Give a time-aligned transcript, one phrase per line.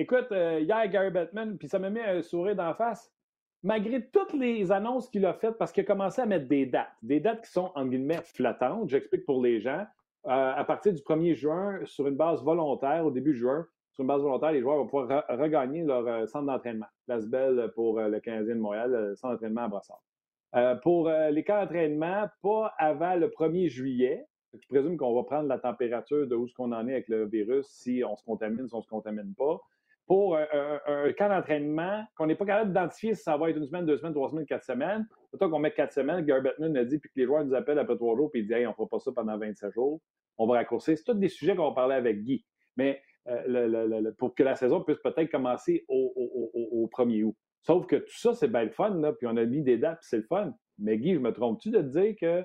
[0.00, 3.12] écoute, hier, Gary Bettman, puis ça me met un sourire d'en face.
[3.62, 6.92] Malgré toutes les annonces qu'il a faites, parce qu'il a commencé à mettre des dates,
[7.02, 9.84] des dates qui sont, en guillemets, flattantes, j'explique pour les gens.
[10.24, 14.22] à partir du 1er juin, sur une base volontaire, au début juin, sur une base
[14.22, 16.86] volontaire, les joueurs vont pouvoir regagner leur centre d'entraînement.
[17.06, 20.02] Place Belle pour le Canadien de Montréal, le centre d'entraînement à Brassard.
[20.56, 24.26] Euh, pour euh, les cas d'entraînement, pas avant le 1er juillet.
[24.52, 27.26] Je présume qu'on va prendre la température de où ce qu'on en est avec le
[27.26, 29.60] virus, si on se contamine, si on ne se contamine pas.
[30.10, 33.66] Pour euh, un, cas d'entraînement qu'on n'est pas capable d'identifier si ça va être une
[33.66, 35.06] semaine, deux semaines, trois semaines, quatre semaines.
[35.30, 37.78] Plutôt qu'on met quatre semaines, Gary Bettman a dit, puis que les joueurs nous appellent
[37.78, 40.00] après trois jours, puis ils disent, hey, on ne fera pas ça pendant 27 jours.
[40.36, 40.98] On va raccourcir.
[40.98, 42.44] C'est tous des sujets qu'on parler avec Guy.
[42.76, 43.00] Mais
[44.18, 47.36] pour que la saison puisse peut-être commencer au, au, au 1er août.
[47.62, 50.00] Sauf que tout ça, c'est bien le fun, là, puis on a mis des dates,
[50.00, 50.52] puis c'est le fun.
[50.80, 52.44] Mais Guy, je me trompe-tu de te dire que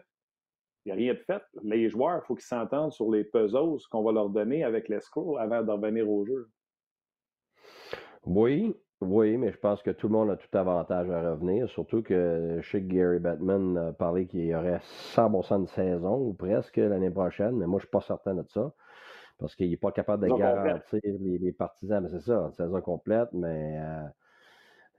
[0.86, 1.42] il n'y a rien de fait?
[1.64, 5.40] Les joueurs, il faut qu'ils s'entendent sur les puzzles qu'on va leur donner avec l'escroc
[5.40, 6.48] avant de revenir au jeu.
[8.26, 12.02] Oui, oui, mais je pense que tout le monde a tout avantage à revenir, surtout
[12.02, 14.80] que je sais que Gary Batman a parlé qu'il y aurait
[15.14, 18.44] 100% de saison, ou presque, l'année prochaine, mais moi, je ne suis pas certain de
[18.48, 18.72] ça,
[19.38, 22.04] parce qu'il n'est pas capable de garantir les, partisans.
[22.04, 24.04] Mais c'est ça, une saison complète, mais euh,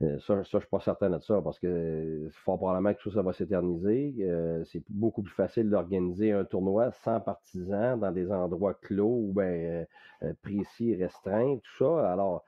[0.02, 3.00] euh, ça, ça, je ne suis pas certain de ça parce que fort probablement que
[3.00, 4.14] tout ça va s'éterniser.
[4.20, 9.32] Euh, c'est beaucoup plus facile d'organiser un tournoi sans partisans dans des endroits clos ou
[9.32, 9.86] bien
[10.22, 12.12] euh, précis, restreints, tout ça.
[12.12, 12.44] Alors,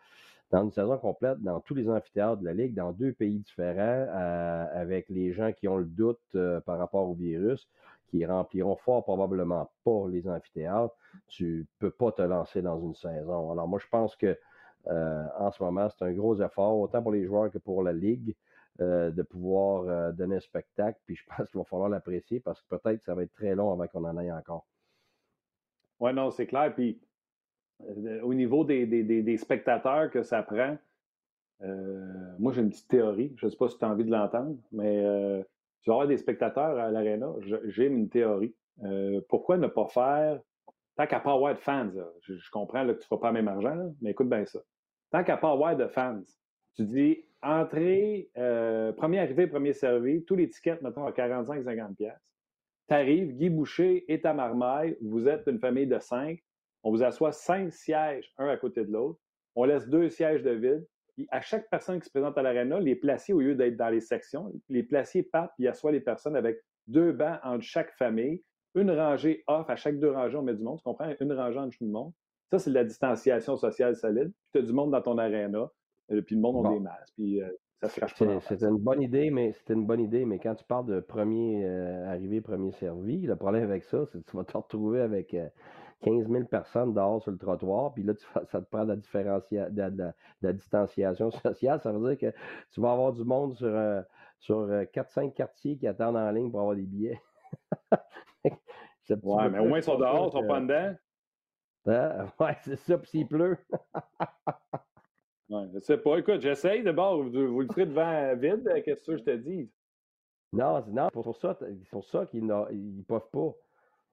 [0.51, 4.07] dans une saison complète, dans tous les amphithéâtres de la Ligue, dans deux pays différents,
[4.73, 7.69] avec les gens qui ont le doute par rapport au virus,
[8.09, 10.95] qui rempliront fort probablement pas les amphithéâtres,
[11.27, 13.53] tu peux pas te lancer dans une saison.
[13.53, 14.39] Alors, moi, je pense que
[14.87, 15.89] euh, en ce moment.
[15.91, 18.35] C'est un gros effort, autant pour les joueurs que pour la Ligue,
[18.81, 20.99] euh, de pouvoir euh, donner un spectacle.
[21.05, 23.73] Puis je pense qu'il va falloir l'apprécier parce que peut-être ça va être très long
[23.73, 24.67] avant qu'on en aille encore.
[26.01, 26.73] Oui, non, c'est clair.
[26.75, 27.01] Puis
[28.23, 30.77] au niveau des, spectateurs que ça prend,
[32.39, 33.33] moi j'ai une petite théorie.
[33.37, 35.03] Je ne sais pas si tu as envie de l'entendre, mais
[35.83, 37.33] tu vas avoir des spectateurs à l'Arena.
[37.65, 38.55] J'ai une théorie.
[39.29, 40.41] pourquoi ne pas faire
[40.99, 41.91] tant qu'à pas de fans,
[42.23, 44.59] je, comprends que tu ne feras pas le même argent, mais écoute bien ça.
[45.11, 46.21] Tant qu'à pas de fans,
[46.75, 51.95] tu dis entrée, euh, premier arrivé, premier servi, tous les tickets, mettons, à 45-50$.
[51.97, 56.43] Tu arrives, Guy Boucher et ta marmaille, vous êtes une famille de cinq,
[56.83, 59.19] on vous assoit cinq sièges, un à côté de l'autre,
[59.55, 60.87] on laisse deux sièges de vide.
[61.31, 64.01] à chaque personne qui se présente à l'aréna, les placiers, au lieu d'être dans les
[64.01, 68.43] sections, les placiers partent et assoient les personnes avec deux bancs entre chaque famille
[68.75, 71.11] une rangée off, à chaque deux rangées, on met du monde, tu comprends?
[71.21, 72.13] Une rangée en dessous du monde.
[72.51, 74.31] Ça, c'est de la distanciation sociale solide.
[74.31, 75.71] Puis tu as du monde dans ton aréna,
[76.13, 77.49] euh, puis le monde a des masques, puis euh,
[77.83, 78.41] ça se cache pas.
[78.41, 81.65] C'est une bonne idée, mais c'est une bonne idée, mais quand tu parles de premier
[81.65, 85.37] euh, arrivé, premier servi, le problème avec ça, c'est que tu vas te retrouver avec
[86.03, 88.13] 15 000 personnes dehors sur le trottoir, puis là,
[88.47, 91.81] ça te prend de la, de, la, distanciation sociale.
[91.81, 92.37] Ça veut dire que
[92.73, 94.05] tu vas avoir du monde sur,
[94.39, 97.21] sur 4-5 quartiers qui attendent en ligne pour avoir des billets.
[99.11, 100.95] ouais, mais au moins ils sont dehors, ils sont pas dedans.
[101.87, 103.57] Ah, ouais, c'est ça, puis s'il pleut.
[105.49, 106.19] ouais, je sais pas.
[106.19, 109.71] Écoute, j'essaye d'abord, vous, vous, le ferez devant vide, euh, qu'est-ce que je te dis?
[110.53, 113.55] Non, non, pour, ça, c'est pour ça qu'ils ne peuvent pas.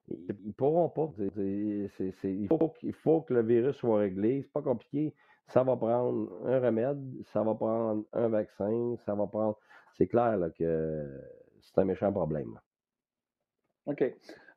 [0.08, 1.12] Ils ne pourront pas.
[1.36, 4.42] il, faut, faut que le virus soit réglé.
[4.42, 5.14] C'est pas compliqué.
[5.48, 7.00] Ça va prendre un remède,
[7.32, 9.58] ça va prendre un vaccin, ça va prendre.
[9.94, 11.06] C'est clair que
[11.60, 12.58] c'est un méchant problème.
[13.86, 14.04] OK.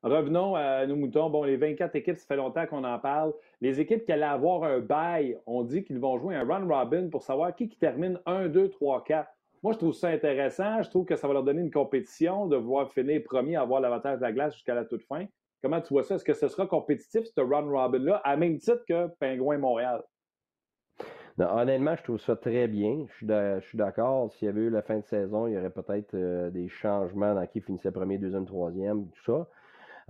[0.02, 1.30] Revenons à nos moutons.
[1.30, 3.34] Bon, les 24 équipes, ça fait longtemps qu'on en parle.
[3.60, 7.10] Les équipes qui allaient avoir un bail, on dit qu'ils vont jouer un run robin
[7.10, 9.30] pour savoir qui, qui termine 1, 2, 3, 4.
[9.62, 10.82] Moi, je trouve ça intéressant.
[10.82, 14.18] Je trouve que ça va leur donner une compétition de voir finir premier, avoir l'avantage
[14.18, 15.26] de la glace jusqu'à la toute fin.
[15.62, 16.16] Comment tu vois ça?
[16.16, 20.04] Est-ce que ce sera compétitif, ce run robin-là, à même titre que Pingouin Montréal?
[21.40, 23.06] honnêtement, je trouve ça très bien.
[23.20, 24.32] Je suis d'accord.
[24.34, 27.34] S'il y avait eu la fin de saison, il y aurait peut-être euh, des changements
[27.34, 29.48] dans qui finissait premier, deuxième, troisième, tout ça.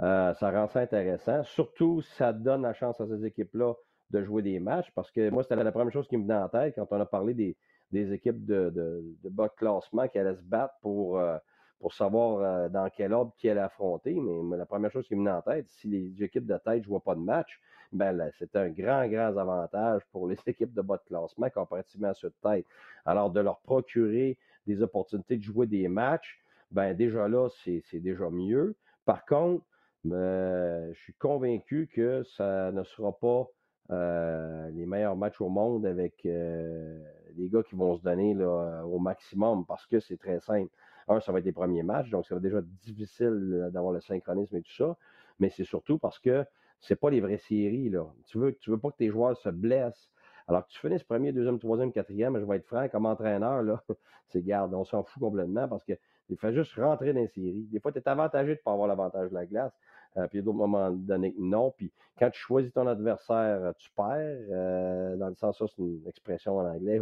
[0.02, 1.44] Euh, ça rend ça intéressant.
[1.44, 3.74] Surtout, ça donne la chance à ces équipes-là
[4.12, 6.50] de jouer des matchs parce que moi, c'était la première chose qui me venait en
[6.50, 10.74] tête quand on a parlé des, équipes de, bas de classement qui allaient se battre
[10.82, 11.38] pour, euh,
[11.80, 14.14] pour savoir dans quel ordre qui allait affronter.
[14.14, 16.84] Mais, la première chose qui me venait en tête, si les équipes de tête ne
[16.84, 17.60] jouent pas de match,
[17.92, 22.14] ben c'est un grand, grand avantage pour les équipes de bas de classement comparativement à
[22.14, 22.66] ceux de tête.
[23.06, 24.38] Alors, de leur procurer
[24.68, 26.40] des opportunités de jouer des matchs,
[26.72, 28.76] ben déjà là, c'est déjà mieux.
[29.06, 29.66] Par contre,
[30.04, 33.48] ben, je suis convaincu que ça ne sera pas
[33.92, 37.04] euh, les meilleurs matchs au monde avec euh,
[37.36, 40.72] les gars qui vont se donner là, au maximum parce que c'est très simple.
[41.10, 44.00] Un, ça va être les premiers matchs, donc ça va être déjà difficile d'avoir le
[44.00, 44.96] synchronisme et tout ça,
[45.40, 46.46] mais c'est surtout parce que
[46.80, 47.90] c'est pas les vraies séries.
[47.90, 48.06] Là.
[48.28, 50.12] Tu veux, tu veux pas que tes joueurs se blessent
[50.48, 53.84] Alors que tu finisses premier, deuxième, troisième, quatrième, je vais être franc, comme entraîneur, là,
[54.28, 55.94] c'est garde, on s'en fout complètement parce que
[56.30, 57.68] il fait juste rentrer dans les séries.
[57.72, 59.74] Des fois, tu es avantagé de ne pas avoir l'avantage de la glace.
[60.18, 61.72] Euh, puis il y a d'autres moments donnés non.
[61.76, 64.46] Puis quand tu choisis ton adversaire, euh, tu perds.
[64.52, 67.00] Euh, dans le sens, ça, c'est une expression en anglais.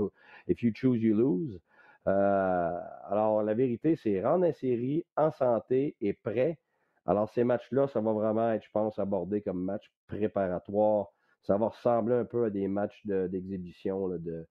[0.47, 1.59] If you choose, you lose.
[2.07, 6.57] Alors, la vérité, c'est rendre la série en santé et prêt.
[7.05, 11.07] Alors, ces matchs-là, ça va vraiment être, je pense, abordé comme match préparatoire.
[11.43, 14.45] Ça va ressembler un peu à des matchs d'exhibition de,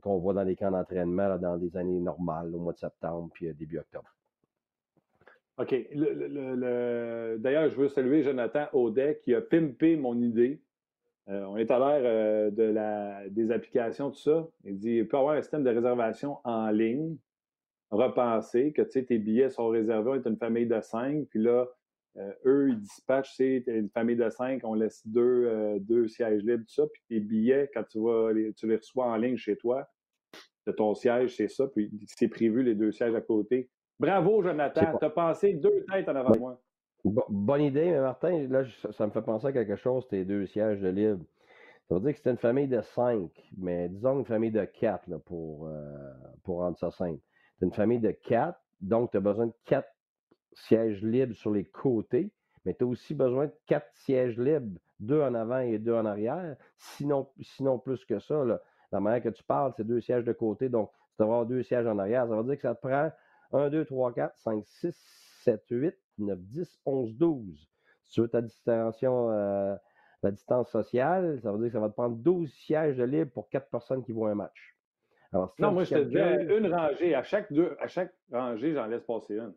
[0.00, 3.52] qu'on voit dans les camps d'entraînement dans des années normales, au mois de septembre puis
[3.54, 4.08] début octobre.
[5.58, 5.70] OK.
[5.94, 10.60] D'ailleurs, je veux saluer Jonathan Audet qui a pimpé mon idée.
[11.28, 14.46] Euh, on est à l'ère euh, de la, des applications, tout ça.
[14.64, 17.16] Il dit il peut y avoir un système de réservation en ligne,
[17.90, 21.66] repenser que tes billets sont réservés, on est une famille de cinq, puis là,
[22.16, 26.64] euh, eux, ils dispatchent, c'est une famille de cinq, on laisse deux, deux sièges libres,
[26.66, 29.88] tout ça, puis tes billets, quand tu, vas tu les reçois en ligne chez toi,
[30.66, 33.68] de ton siège, c'est ça, puis c'est prévu les deux sièges à côté.
[33.98, 34.98] Bravo, Jonathan.
[34.98, 36.63] Tu as passé deux têtes en avant moi.
[37.04, 40.80] Bonne idée, mais Martin, là, ça me fait penser à quelque chose, tes deux sièges
[40.80, 41.24] de libre.
[41.88, 45.18] Ça veut dire que c'était une famille de cinq, mais disons une famille de quatre
[45.26, 46.12] pour, euh,
[46.42, 47.20] pour rendre ça simple.
[47.58, 49.90] C'est une famille de quatre, donc tu as besoin de quatre
[50.54, 52.32] sièges libres sur les côtés,
[52.64, 56.06] mais tu as aussi besoin de quatre sièges libres, deux en avant et deux en
[56.06, 56.56] arrière.
[56.78, 58.42] Sinon, sinon plus que ça,
[58.90, 61.62] la manière que tu parles, c'est deux sièges de côté, donc tu dois avoir deux
[61.62, 62.26] sièges en arrière.
[62.26, 63.10] Ça veut dire que ça te prend
[63.52, 64.96] 1, 2, 3, 4, 5, 6,
[65.44, 67.68] 7, 8, 9, 10, 11, 12.
[68.04, 69.74] Si tu veux ta distanciation, euh,
[70.22, 73.30] la distance sociale, ça veut dire que ça va te prendre 12 sièges de libre
[73.32, 74.76] pour 4 personnes qui vont un match.
[75.32, 77.14] non, moi, je te dis une rangée.
[77.14, 79.54] À chaque, deux, à chaque rangée, j'en laisse passer une.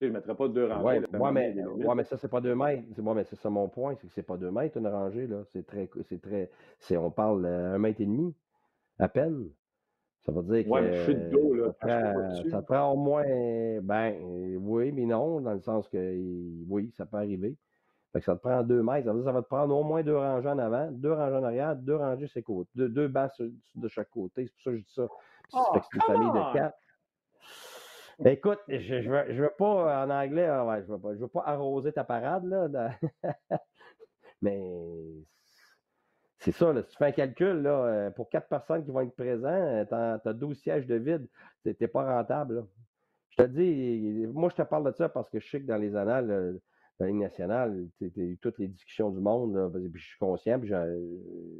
[0.00, 1.06] Je ne mettrais pas deux rangées.
[1.12, 2.82] Oui, mais, ouais, mais ça, c'est pas deux mètres.
[3.24, 5.28] C'est ça mon point, c'est que c'est pas deux mètres une rangée.
[5.52, 5.88] C'est très.
[6.08, 6.50] C'est très.
[6.96, 8.34] On parle un mètre et demi,
[8.98, 9.48] à peine.
[10.24, 10.92] Ça veut dire ouais, que.
[10.92, 11.72] je suis de dos, là.
[12.50, 13.24] Ça, prend, au moins.
[13.82, 16.16] Ben, oui, mais non, dans le sens que
[16.68, 17.56] oui, ça peut arriver.
[18.12, 19.06] Fait que ça te prend deux mètres.
[19.06, 21.12] Ça veut dire que ça va te prendre au moins deux rangées en avant, deux
[21.12, 23.30] rangées en arrière, deux rangées sur côté, deux, deux bancs
[23.74, 24.46] de chaque côté.
[24.46, 25.06] C'est pour ça que je dis ça.
[25.54, 26.78] Oh, c'est une famille de quatre.
[28.24, 31.28] Écoute, je ne veux, je veux, pas, en anglais, ah ouais, je ne veux, veux,
[31.28, 32.90] pas arroser ta parade, là.
[34.42, 34.60] mais
[36.42, 39.14] c'est ça, si tu fais un calcul, là, euh, pour quatre personnes qui vont être
[39.14, 41.28] présentes, tu as, 12 sièges de vide,
[41.64, 42.66] n'es pas rentable.
[43.30, 45.76] Je te dis, moi, je te parle de ça parce que je sais que dans
[45.76, 46.60] les annales de
[46.98, 50.58] la Ligue nationale, tu as eu toutes les discussions du monde, puis je suis conscient,
[50.58, 50.72] puis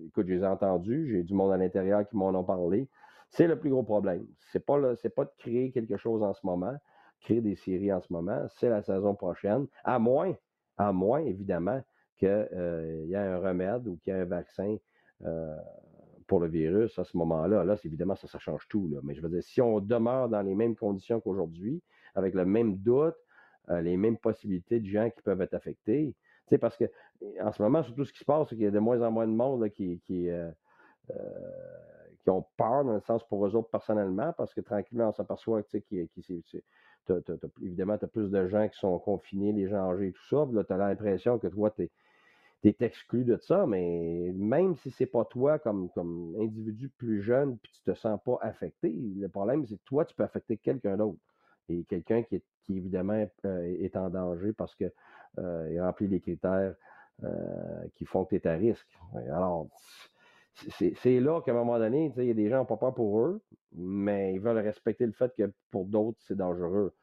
[0.09, 2.89] écoute, je les ai entendues, j'ai du monde à l'intérieur qui m'en ont parlé.
[3.31, 4.27] C'est le plus gros problème.
[4.51, 4.79] C'est pas,
[5.17, 6.75] pas de créer quelque chose en ce moment,
[7.21, 10.35] créer des séries en ce moment, c'est la saison prochaine, à moins,
[10.77, 11.81] à moins, évidemment,
[12.17, 14.77] qu'il euh, y a un remède ou qu'il y a un vaccin
[15.25, 15.57] euh,
[16.27, 17.65] pour le virus à ce moment-là.
[17.65, 18.99] Là, évidemment, ça, ça change tout.
[19.03, 21.83] Mais je veux dire, si on demeure dans les mêmes conditions qu'aujourd'hui,
[22.15, 23.17] avec le même doute,
[23.71, 26.15] euh, les mêmes possibilités de gens qui peuvent être affectés,
[26.61, 26.85] parce que
[27.41, 29.11] en ce moment, surtout ce qui se passe, c'est qu'il y a de moins en
[29.11, 30.29] moins de monde qui, qui,
[32.23, 35.63] qui ont peur, dans le sens pour eux autres personnellement, parce que tranquillement, on s'aperçoit
[37.63, 40.47] évidemment, tu as plus de gens qui sont confinés, les gens âgés et tout ça.
[40.53, 41.91] là, tu as l'impression que toi, tu
[42.65, 45.91] es, exclu de ça, mais même si c'est pas toi comme,
[46.39, 50.15] individu plus jeune, puis tu te sens pas affecté, le problème, c'est que toi, tu
[50.15, 51.19] peux affecter quelqu'un d'autre.
[51.69, 54.93] Et quelqu'un qui évidemment euh, est en danger parce qu'il
[55.39, 56.75] euh, remplit les critères
[57.25, 58.99] euh, qui font que tu es à risque.
[59.15, 59.69] Alors,
[60.55, 62.95] c'est là qu'à un moment donné, il y a des gens qui n'ont pas peur
[62.95, 63.43] pour eux,
[63.73, 66.95] mais ils veulent respecter le fait que pour d'autres, c'est dangereux.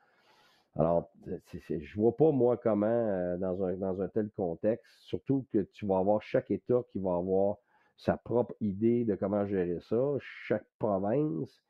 [0.75, 1.11] Alors,
[1.57, 5.85] je vois pas, moi, comment, euh, dans, un, dans un tel contexte, surtout que tu
[5.85, 7.57] vas avoir chaque État qui va avoir
[7.97, 11.63] sa propre idée de comment gérer ça, chaque province,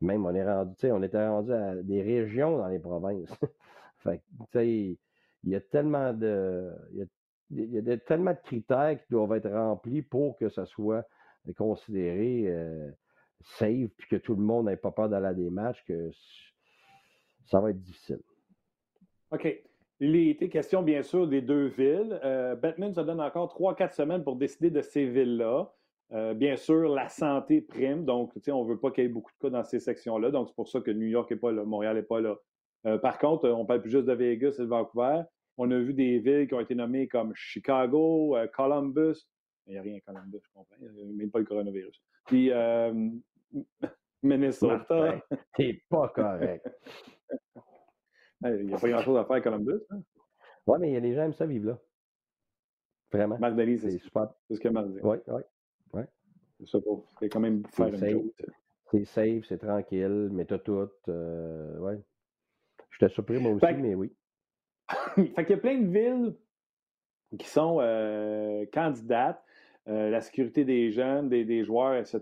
[0.00, 3.30] même on est rendu, tu sais, on était rendu à des régions dans les provinces.
[3.98, 4.68] fait tu sais,
[5.44, 6.72] il y a tellement de,
[7.50, 11.06] il y a, tellement de critères qui doivent être remplis pour que ça soit
[11.54, 12.90] considéré euh,
[13.40, 16.10] safe, puis que tout le monde n'ait pas peur d'aller à des matchs, que
[17.46, 18.20] ça va être difficile.
[19.30, 19.62] OK.
[19.98, 22.20] Il était question, bien sûr, des deux villes.
[22.22, 25.72] Euh, Batman se donne encore trois, quatre semaines pour décider de ces villes-là.
[26.12, 29.32] Euh, bien sûr, la santé prime, donc on ne veut pas qu'il y ait beaucoup
[29.32, 31.64] de cas dans ces sections-là, donc c'est pour ça que New York n'est pas là,
[31.64, 32.36] Montréal n'est pas là.
[32.98, 35.22] Par contre, on parle plus juste de Vegas et de Vancouver.
[35.56, 39.26] On a vu des villes qui ont été nommées comme Chicago, Columbus.
[39.66, 40.76] Il n'y a rien à Columbus, je comprends.
[40.80, 42.00] Il n'y a même pas le coronavirus.
[42.26, 42.50] Puis
[44.22, 45.20] Minnesota.
[45.56, 46.66] C'est pas correct.
[48.44, 49.80] Il n'y a pas grand-chose à faire à Columbus.
[49.90, 50.02] Hein?
[50.66, 51.78] Oui, mais il y a des gens qui aiment ça vivre là.
[53.10, 53.38] Vraiment.
[53.38, 54.28] Marc c'est super.
[54.48, 54.98] C'est ce que Marc dit.
[55.02, 55.42] Oui, oui.
[55.94, 56.06] Ouais.
[57.18, 58.32] C'est quand même faire une chose.
[58.90, 60.88] C'est safe, c'est tranquille, mais t'as tout.
[61.08, 62.00] Euh, ouais.
[62.92, 64.14] J'étais surpris moi aussi, mais oui.
[65.16, 66.36] fait qu'il y a plein de villes
[67.38, 69.42] qui sont euh, candidates,
[69.88, 72.20] euh, la sécurité des jeunes, des, joueurs, etc.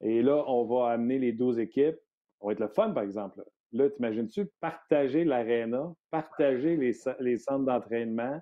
[0.00, 1.98] Et là, on va amener les 12 équipes.
[2.40, 3.42] Ça va être le fun, par exemple.
[3.72, 8.40] Là, t'imagines-tu partager l'aréna, partager les, les centres d'entraînement,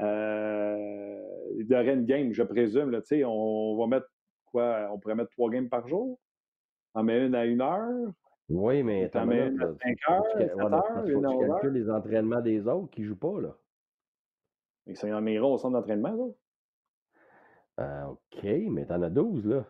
[0.00, 1.20] euh,
[1.56, 2.90] y aurait une game, je présume.
[2.90, 4.08] Là, on va mettre
[4.46, 4.88] quoi?
[4.92, 6.18] On pourrait mettre trois games par jour?
[6.94, 8.10] On met une à une heure?
[8.48, 12.66] Oui, mais t'en mets une à cinq heures, sept heures, une à les entraînements des
[12.66, 13.56] autres qui ne jouent pas, là.
[14.86, 16.24] Mais ça en ira au centre d'entraînement, là.
[17.80, 19.64] Euh, OK, mais t'en as 12, là.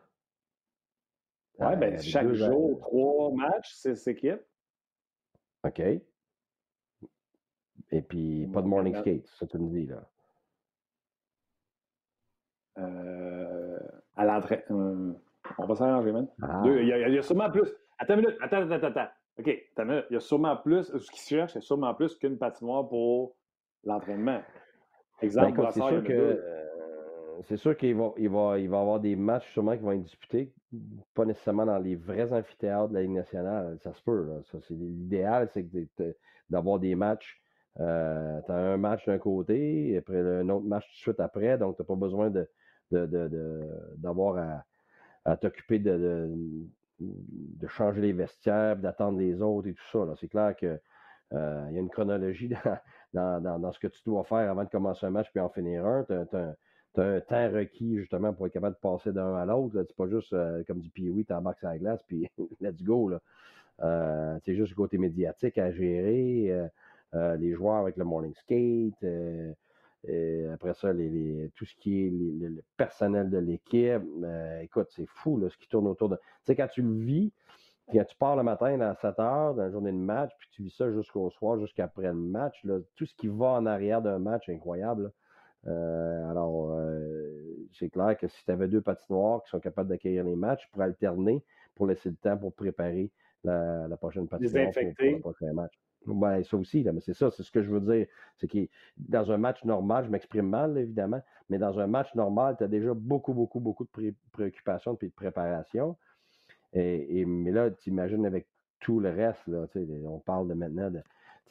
[1.61, 4.40] Oui, ben, euh, chaque jour, trois matchs, six équipes.
[5.62, 5.81] OK.
[7.93, 10.09] Et puis, pas de morning skate, ça tu me dis, là.
[12.79, 13.79] Euh,
[14.17, 14.64] à l'entrée.
[14.71, 15.12] Euh,
[15.59, 16.29] on va s'arranger, man.
[16.43, 16.62] Ah.
[16.64, 17.69] Il, y a, sûrement plus.
[17.99, 18.38] Attends une minute.
[18.40, 19.09] Attends, attends, attends.
[19.38, 20.07] OK, attends une minute.
[20.11, 20.85] Il y a sûrement plus.
[20.97, 23.37] Ce qui se cherche, c'est sûrement plus qu'une patinoire pour
[23.85, 24.43] l'entraînement.
[25.21, 26.69] Exemple, ben, c'est sûr que.
[27.44, 30.02] C'est sûr qu'il va, il va, il va avoir des matchs sûrement qui vont être
[30.02, 30.52] disputés,
[31.14, 33.78] pas nécessairement dans les vrais amphithéâtres de la Ligue nationale.
[33.82, 34.28] Ça se peut.
[34.44, 35.66] C'est, l'idéal, c'est
[36.50, 37.40] d'avoir des matchs
[37.78, 41.20] euh, tu as un match d'un côté, et après un autre match tout de suite
[41.20, 42.49] après, donc tu n'as pas besoin de,
[43.97, 44.64] d'avoir
[45.25, 46.30] à, t'occuper de,
[46.99, 50.00] de, changer les vestiaires, d'attendre les autres et tout ça.
[50.20, 50.80] C'est clair qu'il
[51.32, 52.49] euh, y a une chronologie
[53.12, 56.04] dans, ce que tu dois faire avant de commencer un match puis en finir un.
[56.94, 59.85] Tu as, un temps requis justement pour être capable de passer d'un à l'autre.
[59.87, 62.28] C'est pas juste euh, comme du Pee-Wee, tu embarques sur la glace puis
[62.61, 63.12] let's go.
[63.78, 66.70] c'est juste le côté médiatique à gérer.
[67.14, 69.04] Euh, les joueurs avec le morning skate,
[70.09, 74.02] euh, après ça, les, tout ce qui est le personnel de l'équipe.
[74.23, 76.16] Euh, écoute, c'est fou là, ce qui tourne autour de.
[76.16, 77.32] Tu sais, quand tu le vis,
[77.92, 80.62] quand tu pars le matin à 7 heures dans la journée de match, puis tu
[80.62, 84.20] vis ça jusqu'au soir, jusqu'après le match, là, tout ce qui va en arrière d'un
[84.20, 84.59] match est
[85.64, 86.31] incroyable.
[86.31, 86.81] alors,
[87.79, 90.83] c'est clair que si tu avais deux patinoires qui sont capables d'accueillir les matchs, pour
[90.83, 91.43] alterner,
[91.75, 93.11] pour laisser le temps pour préparer
[93.45, 95.73] la, prochaine patinoire pour, pour, le prochain match.
[96.07, 98.07] Ben, ça aussi, là, mais c'est ça, c'est ce que je veux dire.
[98.37, 102.57] C'est que dans un match normal, je m'exprime mal, évidemment, mais dans un match normal,
[102.57, 105.97] tu as déjà beaucoup, beaucoup, beaucoup de préoccupations et de préparation.
[106.73, 108.47] Et, mais là, tu imagines avec
[108.79, 109.67] tout le reste, là,
[110.07, 111.02] on parle de maintenant de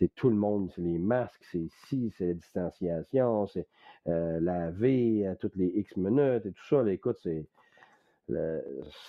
[0.08, 3.68] tout le monde, c'est les masques, c'est ici, c'est la distanciation, c'est
[4.08, 6.90] euh, laver à toutes les X minutes et tout ça.
[6.90, 7.46] écoute, c'est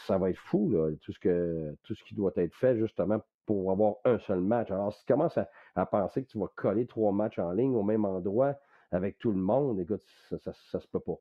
[0.07, 3.71] ça va être fou, tout, ce que, tout ce qui doit être fait justement pour
[3.71, 4.71] avoir un seul match.
[4.71, 5.39] Alors, si tu commences
[5.75, 8.55] à, penser que tu vas coller trois matchs en ligne au même endroit
[8.91, 11.19] avec tout le monde, écoute, ça, ça, se peut pas.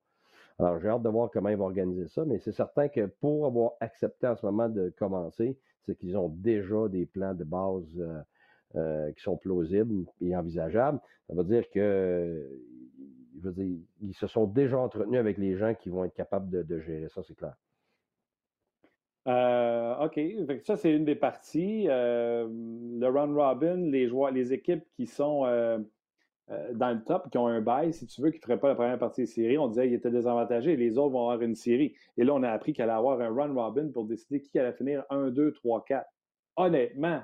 [0.59, 3.45] Alors, j'ai hâte de voir comment ils vont organiser ça, mais c'est certain que pour
[3.45, 7.87] avoir accepté en ce moment de commencer, c'est qu'ils ont déjà des plans de base
[7.99, 8.21] euh,
[8.75, 10.99] euh, qui sont plausibles et envisageables.
[11.27, 12.47] Ça veut dire que
[14.01, 17.23] ils se sont déjà entretenus avec les gens qui vont être capables de gérer ça,
[17.23, 17.55] c'est clair.
[19.27, 20.19] Euh, OK.
[20.65, 21.87] ça, c'est une des parties.
[21.89, 25.45] Euh, le run robin, les équipes qui sont
[26.73, 28.75] dans le top, qui ont un bail, si tu veux, qui ne feraient pas la
[28.75, 30.75] première partie des séries, on disait qu'ils étaient désavantagés.
[30.75, 31.95] Les autres vont avoir une série.
[32.17, 34.73] Et là, on a appris qu'il allait avoir un run robin pour décider qui allait
[34.73, 36.07] finir 1, 2, 3, 4.
[36.55, 37.23] Honnêtement,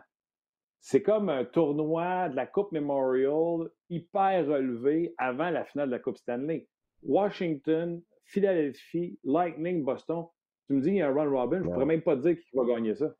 [0.85, 5.99] c'est comme un tournoi de la Coupe Memorial hyper relevé avant la finale de la
[5.99, 6.67] Coupe Stanley.
[7.01, 10.27] Washington, Philadelphie, Lightning, Boston,
[10.67, 12.21] tu me dis qu'il y a un run robin, je ne pourrais même pas te
[12.21, 13.11] dire qui va gagner ça.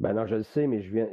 [0.00, 1.06] Ben non, je le sais, mais je viens,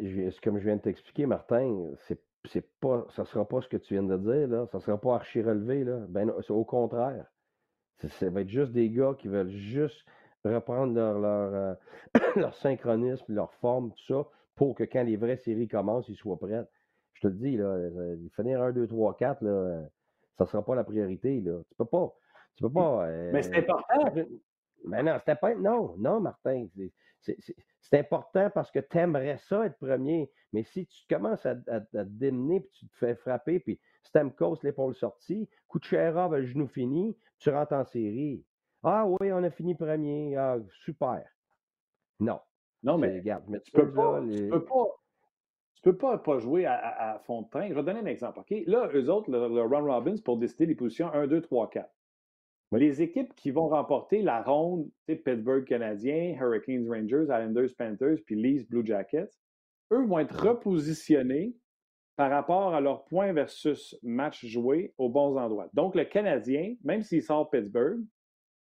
[0.44, 3.78] comme je viens de t'expliquer, Martin, c'est, c'est pas, ça ne sera pas ce que
[3.78, 4.66] tu viens de dire, là.
[4.72, 6.00] Ça ne sera pas archi relevé, là.
[6.10, 7.28] Ben c'est au contraire.
[8.00, 10.04] Ça va être juste des gars qui veulent juste
[10.44, 11.76] reprendre leur, leur, euh,
[12.36, 16.38] leur synchronisme, leur forme, tout ça, pour que quand les vraies séries commencent, ils soient
[16.38, 16.66] prêts.
[17.14, 19.88] Je te le dis, là, euh, finir 1, 2, 3, 4, là,
[20.38, 21.62] ça ne sera pas la priorité, là.
[21.70, 22.14] Tu peux pas.
[22.56, 23.08] Tu peux pas.
[23.08, 24.14] mais c'est euh, important.
[24.86, 25.56] Mais non, c'était pas.
[25.56, 26.68] Non, non, Martin.
[27.22, 30.32] C'est important parce que tu aimerais ça être premier.
[30.54, 34.96] Mais si tu commences à, te démener puis tu te fais frapper, puis Stamkos, l'épaule
[34.96, 38.46] sortie, Kucherov, le genou fini, tu rentres en série.
[38.84, 40.36] Ah oui, on a fini premier.
[40.36, 41.24] Ah, super.
[42.20, 42.40] Non.
[42.88, 44.86] Non, mais, regarde, mais tu, peux pas, tu peux pas.
[45.76, 47.68] Tu peux pas, pas jouer à, fond de train.
[47.68, 48.40] Je vais te donner un exemple.
[48.40, 48.54] OK?
[48.66, 51.90] Là, eux autres, le, le Run Robbins, pour décider les positions 1, 2, 3, 4.
[52.72, 58.68] Les équipes qui vont remporter la ronde, Pittsburgh Canadiens, Hurricanes Rangers, Islanders Panthers, puis Leafs
[58.70, 59.32] Blue Jackets,
[59.92, 61.56] eux vont être repositionnés
[62.16, 65.70] par rapport à leur point versus match joué aux bons endroits.
[65.74, 68.00] Donc, le Canadien, même s'il sort Pittsburgh,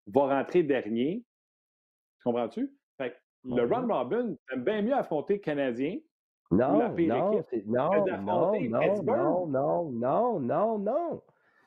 [0.09, 1.25] va rentrer dernier
[2.23, 2.71] comprends-tu?
[3.45, 3.87] Le ben.
[3.87, 5.99] Ron Robin, t'aimes bien mieux affronter Canadien.
[6.51, 11.23] Non, la non, non, non, non, non, non, non, non,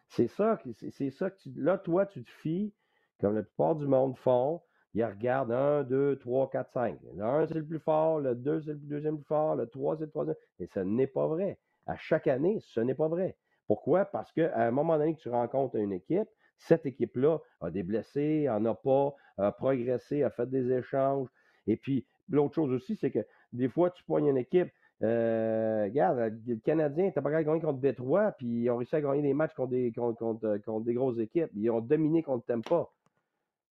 [0.10, 0.60] C'est ça,
[0.92, 2.74] c'est ça que tu, là, toi, tu te fies,
[3.22, 4.62] comme la plupart du monde font,
[4.94, 7.00] ils regardent 1, 2, 3, 4, 5.
[7.16, 9.96] Le 1, c'est le plus fort, le deux c'est le deuxième plus fort, le trois
[9.96, 10.36] c'est le troisième.
[10.60, 11.60] Et ce n'est pas vrai.
[11.88, 13.38] À chaque année, ce n'est pas vrai.
[13.68, 14.06] Pourquoi?
[14.06, 16.28] Parce qu'à un moment donné que tu rencontres une équipe,
[16.58, 21.28] cette équipe-là a des blessés, en a pas, a progressé, a fait des échanges,
[21.68, 24.70] et puis, l'autre chose aussi, c'est que des fois, tu pognes une équipe,
[25.02, 28.96] euh, regarde, le Canadien n'était pas capable de gagner contre Détroit, puis ils ont réussi
[28.96, 31.50] à gagner des matchs contre des, contre, des grosses équipes.
[31.56, 32.88] Ils ont dominé contre Tempa.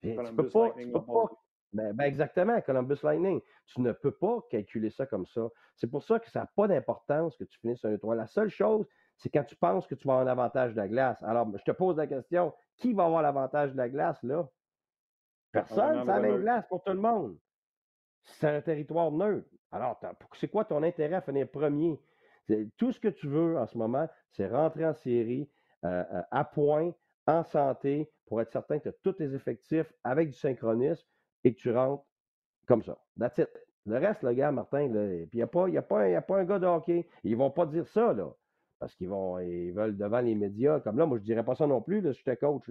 [0.03, 1.31] tu peux pas, tu peux pas
[1.73, 3.41] ben, ben, exactement, Columbus Lightning.
[3.67, 5.49] Tu ne peux pas calculer ça comme ça.
[5.77, 8.15] C'est pour ça que ça n'a pas d'importance que tu finisses un 3.
[8.15, 11.23] La seule chose, c'est quand tu penses que tu vas avoir l'avantage de la glace.
[11.23, 14.47] Alors, je te pose la question, qui va avoir l'avantage de la glace, là?
[15.51, 17.39] Personne, c'est la même glace pour tout le monde.
[18.25, 19.49] C'est un territoire neutre.
[19.71, 19.99] Alors,
[20.35, 22.01] c'est quoi ton intérêt à finir premier?
[22.77, 25.51] Tout ce que tu veux en ce moment, c'est rentrer en série
[25.85, 26.93] euh, euh, à point,
[27.27, 31.07] en santé, pour être certain que tu as tous tes effectifs avec du synchronisme
[31.45, 32.05] et que tu rentres
[32.67, 32.99] comme ça.
[33.85, 35.83] Le reste, le gars, Martin, il n'y a, pas, a, a
[36.23, 37.09] pas un gars de hockey.
[37.25, 38.33] Ils ne vont pas dire ça, là.
[38.79, 40.81] Parce qu'ils veulent devant les médias.
[40.81, 42.69] Comme là, moi, je ne dirais pas ça non plus, là, si j'étais coach.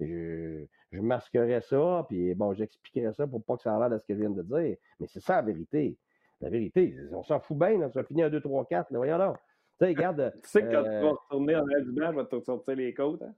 [0.00, 3.98] Je, je, masquerais ça, puis bon, j'expliquerais ça pour pas que ça a l'air de
[3.98, 4.76] ce que je viens de dire.
[4.98, 5.96] Mais c'est ça la vérité.
[6.40, 9.18] La vérité, on s'en fout bien, là, ça finit à 2, 3, 4, là, voyons
[9.18, 9.34] là.
[9.78, 10.32] Tu sais, regarde.
[10.42, 12.40] tu sais que quand tu vas euh retourner en l'air du banc, je vais te
[12.40, 13.22] sortir les côtes.
[13.22, 13.34] Hein?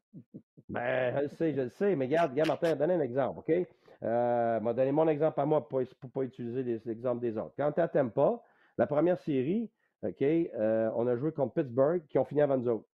[0.69, 3.67] ben, je le sais, je le sais, mais regarde, regarde, Martin, donne un exemple, OK?
[4.03, 7.55] Euh, m'a donné mon exemple à moi pour ne pas utiliser l'exemple des autres.
[7.57, 8.43] Quand tu n'aimes pas,
[8.77, 9.71] la première série,
[10.03, 12.87] OK, euh, on a joué contre Pittsburgh qui ont fini avant nous autres.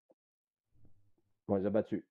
[1.48, 2.04] On les a battus.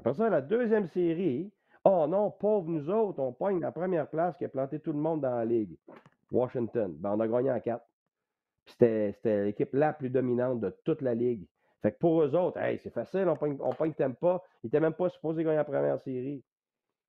[0.00, 1.52] Après ça, la deuxième série,
[1.84, 4.98] oh non, pauvre nous autres, on pogne la première place qui a planté tout le
[4.98, 5.76] monde dans la ligue.
[6.32, 6.94] Washington.
[6.96, 7.84] Ben, on a gagné en quatre.
[8.64, 11.46] C'était l'équipe la plus dominante de toute la ligue.
[11.82, 14.42] Fait que pour eux autres, hey, c'est facile, on pogne, on pogne pas.
[14.62, 16.42] Ils n'étaient même pas supposés gagner la première série.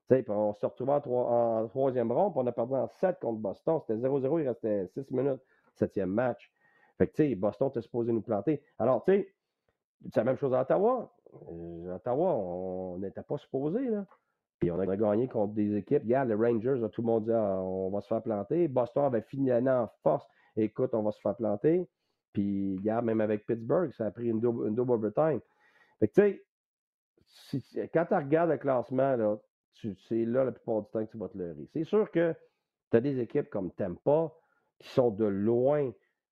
[0.09, 3.79] Puis on se retrouvait en, troisième ronde, puis on a perdu en 7 contre Boston.
[3.87, 5.39] C'était 0-0, il restait 6 minutes,
[5.75, 6.51] septième match.
[6.97, 8.61] Fait que, tu sais, Boston était supposé nous planter.
[8.79, 9.33] Alors, tu sais,
[10.09, 11.09] c'est la même chose à Ottawa.
[11.33, 13.79] Euh, Ottawa, on n'était pas supposé.
[14.59, 16.03] Puis on a gagné contre des équipes.
[16.03, 18.67] Regarde, les Rangers, tout le monde dit ah, on va se faire planter.
[18.67, 20.25] Boston avait fini l'année en force.
[20.55, 21.87] Écoute, on va se faire planter.
[22.33, 25.41] Puis, regarde, même avec Pittsburgh, ça a pris une double, overtime.
[25.99, 26.13] Fait que,
[27.49, 29.39] tu sais, quand tu regardes le classement,
[30.07, 31.67] c'est là la plupart du temps que tu vas te leurrer.
[31.73, 32.35] C'est sûr que
[32.91, 34.31] tu as des équipes comme Tampa
[34.79, 35.91] qui sont de loin,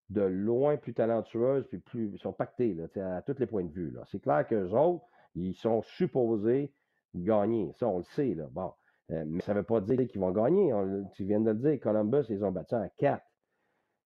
[0.10, 3.72] de loin plus talentueuses, puis plus, ils sont pactés là, à tous les points de
[3.72, 3.95] vue.
[4.06, 6.74] C'est clair qu'eux autres, ils sont supposés
[7.13, 7.72] gagner.
[7.76, 8.34] Ça, on le sait.
[8.34, 8.48] Là.
[8.52, 8.72] Bon.
[9.12, 10.72] Euh, mais ça ne veut pas dire qu'ils vont gagner.
[11.13, 13.24] tu viens de le dire, Columbus, ils ont battu en 4.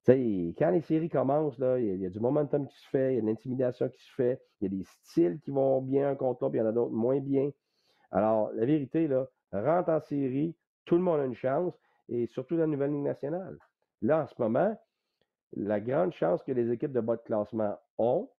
[0.08, 3.22] quand les séries commencent, il y, a du momentum qui se fait, il y a
[3.22, 6.52] de l'intimidation qui se fait, il y a des styles qui vont bien contre l'autre,
[6.52, 7.50] puis il y en a d'autres moins bien.
[8.12, 11.74] Alors, la vérité, là, rentre en série, tout le monde a une chance,
[12.10, 13.58] et surtout la nouvelle Ligue nationale.
[14.02, 14.78] Là, en ce moment,
[15.56, 18.30] la grande chance que les équipes de bas de classement ont,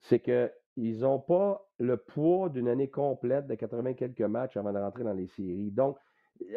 [0.00, 4.78] c'est qu'ils n'ont pas le poids d'une année complète de 80 quelques matchs avant de
[4.78, 5.70] rentrer dans les séries.
[5.70, 5.98] Donc,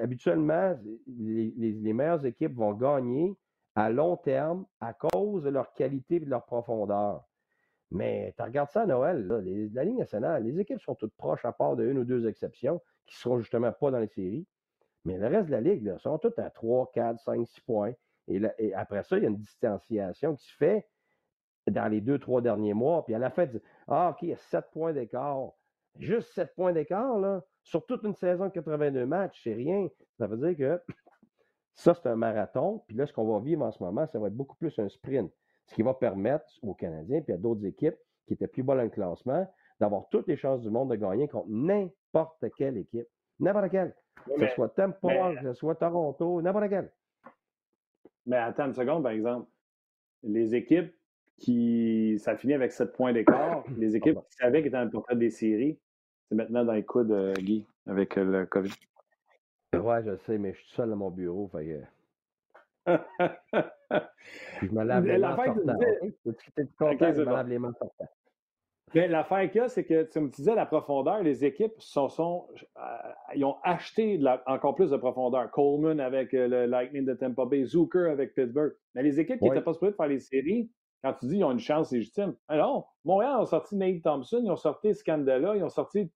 [0.01, 3.35] habituellement, les, meilleures équipes vont gagner
[3.75, 7.23] à long terme à cause de leur qualité et de leur profondeur.
[7.91, 9.27] Mais tu regardes ça à Noël,
[9.73, 12.81] la Ligue nationale, les équipes sont toutes proches à part de une ou deux exceptions
[13.05, 14.47] qui ne seront justement pas dans les séries.
[15.03, 17.93] Mais le reste de la Ligue là, sont toutes à 3, 4, 5, 6 points.
[18.27, 20.87] Et, après ça, il y a une distanciation qui se fait
[21.69, 23.03] dans les deux, trois derniers mois.
[23.05, 23.47] Puis à la fin,
[23.87, 25.51] ah, OK, il y a 7 points d'écart.
[25.99, 29.87] Juste 7 points d'écart, là, sur toute une saison de 82 matchs, c'est rien.
[30.17, 30.93] Ça veut dire que
[31.73, 32.83] ça, c'est un marathon.
[32.87, 34.89] Puis là, ce qu'on va vivre en ce moment, ça va être beaucoup plus un
[34.89, 35.31] sprint.
[35.67, 38.83] Ce qui va permettre aux Canadiens puis à d'autres équipes qui étaient plus bas dans
[38.83, 39.47] le classement
[39.79, 43.07] d'avoir toutes les chances du monde de gagner contre n'importe quelle équipe.
[43.39, 43.95] N'importe quelle.
[44.25, 46.91] que ce soit Tampa, que ce soit Toronto, n'importe quelle.
[48.25, 49.47] Mais attends une seconde, par exemple.
[50.23, 50.93] Les équipes
[51.37, 52.17] qui.
[52.19, 53.63] Ça finit avec 7 points d'écart.
[53.77, 55.77] les équipes qui savaient qu'ils étaient dans le portrait des séries,
[56.27, 58.73] c'est maintenant dans les coups de Guy avec le COVID.
[59.73, 61.49] Ouais, je sais, mais je suis seul à mon bureau.
[61.49, 61.81] Fait
[64.61, 65.79] je me lave les mains sortant.
[66.23, 68.09] je me lave les mains sortant?
[68.95, 72.47] L'affaire qu'il y a, c'est que tu me disais la profondeur, les équipes sont, sont
[72.77, 72.81] euh,
[73.35, 75.51] ils ont acheté encore plus de profondeur.
[75.51, 78.73] Coleman avec euh, le Lightning de Tampa Bay, Zucker avec Pittsburgh.
[78.93, 80.71] Mais les équipes qui n'étaient pas supposées faire les séries,
[81.03, 84.49] quand tu dis qu'ils ont une chance légitime, alors, Montréal a sorti Nate Thompson, ils
[84.49, 86.09] ont sorti Scandella, ils ont sorti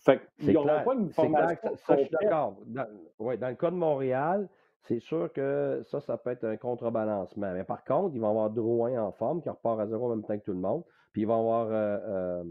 [0.00, 1.58] Fait qu'ils n'auront pas une formation.
[1.74, 2.56] ça, je suis d'accord.
[2.66, 2.86] Dans,
[3.18, 4.48] dans le cas de Montréal,
[4.82, 7.52] c'est sûr que ça, ça peut être un contrebalancement.
[7.52, 10.24] Mais par contre, ils vont avoir Drouin en forme, qui repart à zéro en même
[10.24, 10.84] temps que tout le monde.
[11.14, 12.44] Puis ils vont avoir euh, euh,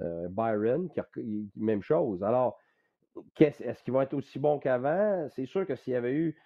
[0.00, 0.88] euh, Byron,
[1.54, 2.24] même chose.
[2.24, 2.58] Alors,
[3.38, 5.28] est-ce qu'ils vont être aussi bons qu'avant?
[5.36, 6.36] C'est sûr que s'il y avait eu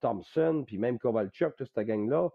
[0.00, 2.28] Thompson, puis même Kovalchuk, toute cette gang-là,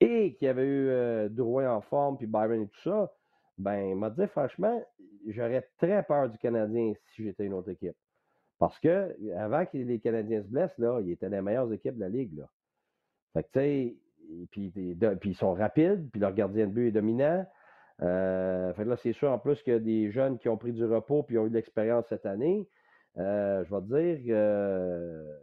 [0.00, 3.12] et qu'il y avait eu Drouin en forme, puis Byron et tout ça,
[3.58, 4.82] ben, m'a dit franchement,
[5.28, 7.96] j'aurais très peur du Canadien si j'étais une autre équipe.
[8.58, 12.00] Parce que avant que les Canadiens se blessent, là, ils étaient les meilleures équipes de
[12.00, 12.38] la Ligue.
[12.38, 12.48] Là.
[13.34, 13.96] Fait que, tu sais,
[14.50, 14.72] puis,
[15.24, 17.46] ils sont rapides, puis leur gardien de but est dominant.
[18.02, 20.84] Euh, là, c'est sûr en plus qu'il y a des jeunes qui ont pris du
[20.84, 22.68] repos puis ont eu de l'expérience cette année.
[23.18, 25.38] Euh, je vais te dire que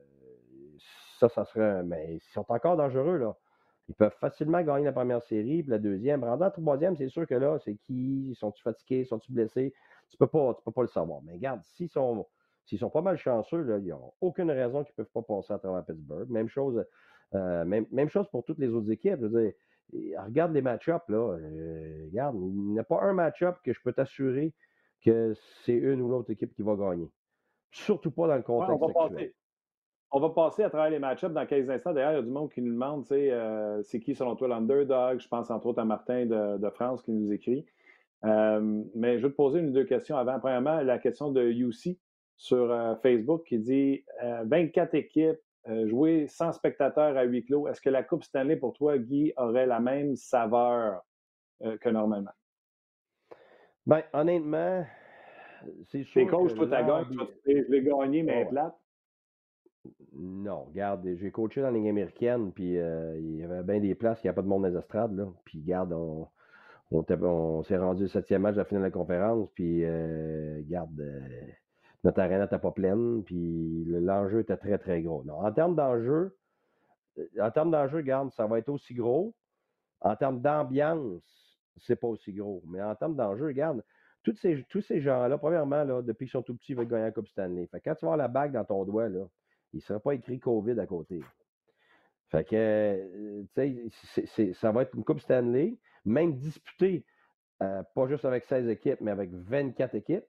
[1.20, 1.84] ça, ça serait.
[1.84, 3.38] Mais ils sont encore dangereux, là.
[3.88, 6.24] Ils peuvent facilement gagner la première série, puis la deuxième.
[6.24, 8.36] Rendant la troisième, c'est sûr que là, c'est qui?
[8.36, 9.06] Sont-ils fatigués?
[9.06, 9.74] Sont-ils blessés?
[10.10, 11.22] Tu peux pas, tu peux pas le savoir.
[11.24, 12.28] Mais regarde, s'ils sont
[12.70, 15.54] S'ils sont pas mal chanceux, là, ils n'ont aucune raison qu'ils ne peuvent pas passer
[15.54, 16.30] à travers Pittsburgh.
[16.30, 16.86] Même chose,
[17.34, 19.18] euh, même, chose pour toutes les autres équipes.
[19.22, 19.54] Je veux dire,
[19.94, 21.18] regarde les match-ups, là.
[21.18, 24.54] Euh, regarde, il n'y a pas un match-up que je peux t'assurer
[25.04, 27.08] que c'est une ou l'autre équipe qui va gagner.
[27.72, 29.36] Surtout pas dans le contexte on, va passer,
[30.12, 31.94] on va passer à travers les match-ups dans quelques instants.
[31.94, 35.20] D'ailleurs, il y a du monde qui nous demande, euh, c'est qui selon toi l'underdog?
[35.20, 37.66] Je pense entre autres à Martin de, France qui nous écrit.
[38.24, 40.40] mais je vais te poser une ou deux questions avant.
[40.40, 41.98] Premièrement, la question de UC
[42.40, 44.04] sur euh, Facebook qui dit
[44.46, 45.36] 24 euh, équipes, euh,
[45.86, 47.68] jouer sans spectateurs à huis clos.
[47.68, 51.02] Est-ce que la Coupe Stanley, pour toi, Guy, aurait la même saveur
[51.62, 52.32] que normalement?
[53.86, 54.86] Ben, honnêtement,
[55.88, 56.22] c'est sûr.
[56.22, 57.18] T'es coach, toi, t'as gagné.
[57.46, 58.76] Je l'ai gagné, mais plate.
[60.14, 64.22] Non, regarde, j'ai coaché dans la Ligue américaine, puis il y avait bien des places,
[64.24, 65.28] il n'y a pas de monde dans les estrades, là.
[65.46, 66.28] Puis, regarde, on,
[66.92, 71.02] on, s'est rendu au septième match de la finale de la conférence, puis, regarde,
[72.04, 75.24] notre arena n'était pas pleine, puis l'enjeu était très, très gros.
[75.30, 76.38] en termes d'enjeu,
[77.18, 79.34] euh, en termes d'enjeu, regarde, ça va être aussi gros.
[80.02, 82.64] En termes d'ambiance, c'est pas aussi gros.
[82.68, 83.84] Mais en termes d'enjeu, regarde,
[84.24, 87.04] tous ces, tous ces gens-là, premièrement, là, depuis qu'ils sont tout petits, ils veulent gagner
[87.04, 87.68] la Coupe Stanley.
[87.68, 89.26] Fait quand tu vas avoir la bague dans ton doigt, là,
[89.74, 91.22] il ne sera pas écrit COVID à côté.
[92.30, 93.92] Fait que, euh, tu
[94.28, 97.06] sais, ça va être une Coupe Stanley, même disputée,
[97.62, 100.26] euh, pas juste avec 16 équipes, mais avec 24 équipes.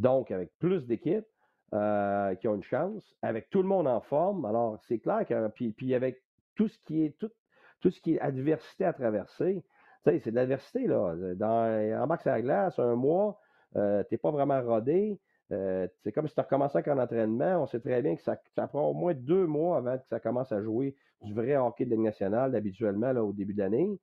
[0.00, 1.26] Donc, avec plus d'équipes
[1.74, 5.48] euh, qui ont une chance, avec tout le monde en forme, alors c'est clair que,
[5.48, 6.22] puis, avec
[6.56, 9.62] tout ce qui est tout, ce qui est adversité à traverser,
[10.04, 11.14] tu sais, c'est de l'adversité, là.
[11.34, 13.38] Dans, en max à la glace, un mois,
[13.76, 15.20] euh, tu n'es pas vraiment rodé.
[15.52, 17.62] Euh, c'est comme si tu recommençais avec un entraînement.
[17.62, 20.50] On sait très bien que ça, prend au moins deux mois avant que ça commence
[20.52, 23.98] à jouer du vrai hockey de Ligue nationale, habituellement, là, au début d'année.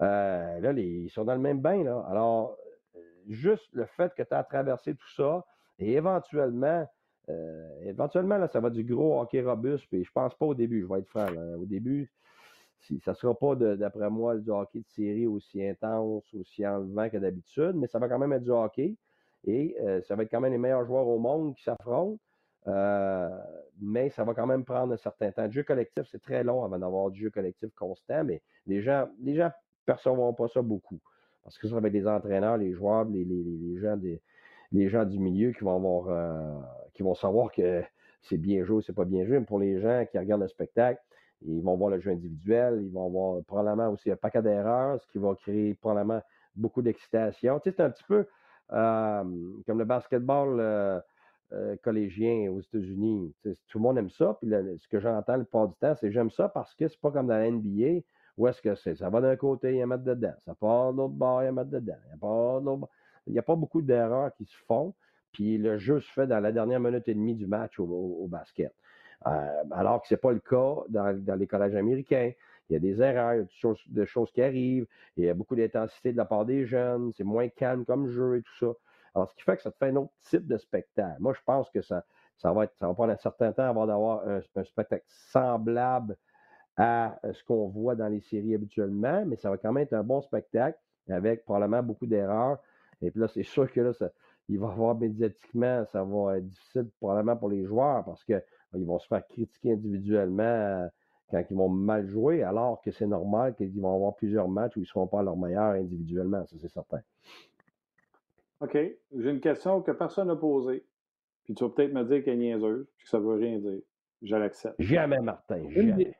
[0.00, 2.04] là, les, ils sont dans le même bain, là.
[2.10, 2.58] Alors,
[3.28, 5.44] juste le fait que tu as traversé tout ça
[5.78, 6.86] et éventuellement,
[7.28, 10.86] euh, éventuellement, ça va du gros hockey robuste, puis je pense pas au début, je
[10.86, 11.26] vais être franc.
[11.58, 12.10] Au début,
[12.80, 17.08] si, ça ne sera pas, d'après moi, du hockey de série aussi intense, aussi enlevant
[17.08, 18.96] que d'habitude, mais ça va quand même être du hockey.
[19.46, 22.18] Et euh, ça va être quand même les meilleurs joueurs au monde qui s'affrontent.
[22.66, 23.28] Euh,
[23.80, 25.44] mais ça va quand même prendre un certain temps.
[25.44, 29.08] Le jeu collectif, c'est très long avant d'avoir du jeu collectif constant, mais les gens
[29.20, 29.50] les gens
[29.84, 30.98] percevront pas ça beaucoup.
[31.44, 34.20] Parce que ça va être des entraîneurs, les joueurs, les, gens, des,
[34.72, 36.60] les gens du milieu qui vont avoir euh,
[36.94, 37.82] qui vont savoir que
[38.22, 39.38] c'est bien joué, c'est pas bien joué.
[39.38, 41.00] Mais pour les gens qui regardent le spectacle,
[41.42, 45.06] ils vont voir le jeu individuel, ils vont voir probablement aussi un paquet d'erreurs, ce
[45.08, 46.22] qui va créer probablement
[46.56, 47.60] beaucoup d'excitation.
[47.60, 48.26] Tu sais, c'est un petit peu
[48.72, 49.24] euh,
[49.66, 53.34] comme le basketball euh, collégien aux États-Unis.
[53.68, 54.38] tout le monde aime ça.
[54.40, 57.10] Puis ce que j'entends le plupart du temps, c'est j'aime ça parce que c'est pas
[57.10, 58.00] comme dans la NBA
[58.36, 58.96] où est-ce que c'est?
[58.96, 60.34] Ça va d'un côté, il y a dedans.
[60.44, 62.88] Ça part de l'autre bord, il y a dedans.
[63.26, 64.94] Il n'y a pas beaucoup d'erreurs qui se font.
[65.32, 68.72] Puis le jeu se fait dans la dernière minute et demie du match au, basket.
[69.26, 72.32] Euh, alors que ce n'est pas le cas dans, les collèges américains.
[72.70, 75.34] Il y a des erreurs, il y a des choses, qui arrivent, il y a
[75.34, 78.72] beaucoup d'intensité de la part des jeunes, c'est moins calme comme jeu et tout ça.
[79.14, 81.20] Alors, ce qui fait que ça te fait un autre type de spectacle.
[81.20, 82.04] Moi, je pense que ça
[82.42, 86.16] va prendre un certain temps avant d'avoir un, spectacle semblable
[86.76, 89.92] à euh, ce qu'on voit dans les séries habituellement, mais ça va quand même être
[89.92, 92.58] un bon spectacle avec probablement beaucoup d'erreurs.
[93.02, 93.92] Et puis là, c'est sûr que là,
[94.48, 98.42] il va y avoir médiatiquement, ça va être difficile probablement pour les joueurs parce qu'ils
[98.72, 100.86] ben, vont se faire critiquer individuellement euh,
[101.30, 104.80] quand ils vont mal jouer, alors que c'est normal qu'ils vont avoir plusieurs matchs où
[104.80, 107.00] ils ne seront pas à leur meilleur individuellement, ça c'est certain.
[108.60, 108.72] OK.
[108.74, 110.84] J'ai une question que personne n'a posée.
[111.44, 113.58] Puis tu vas peut-être me dire qu'elle est niaiseuse, puis que ça ne veut rien
[113.58, 113.80] dire.
[114.22, 114.80] Je l'accepte.
[114.80, 115.68] Jamais, Martin.
[115.68, 116.14] Jamais.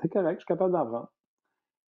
[0.00, 1.12] C'est correct, je suis capable d'en prendre.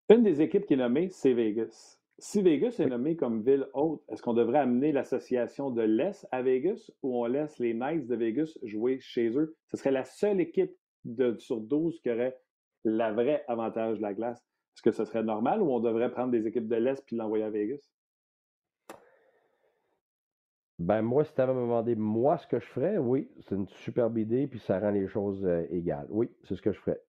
[0.09, 1.99] Une des équipes qui est nommée, c'est Vegas.
[2.17, 6.41] Si Vegas est nommé comme ville haute, est-ce qu'on devrait amener l'association de l'Est à
[6.41, 9.55] Vegas ou on laisse les Knights de Vegas jouer chez eux?
[9.67, 12.37] Ce serait la seule équipe de, sur 12 qui aurait
[12.83, 14.39] la vraie avantage de la glace.
[14.75, 17.45] Est-ce que ce serait normal ou on devrait prendre des équipes de l'Est puis l'envoyer
[17.45, 17.89] à Vegas?
[20.79, 23.67] Ben, moi, si tu avais me demandé, moi, ce que je ferais, oui, c'est une
[23.67, 26.07] superbe idée, puis ça rend les choses euh, égales.
[26.09, 27.01] Oui, c'est ce que je ferais.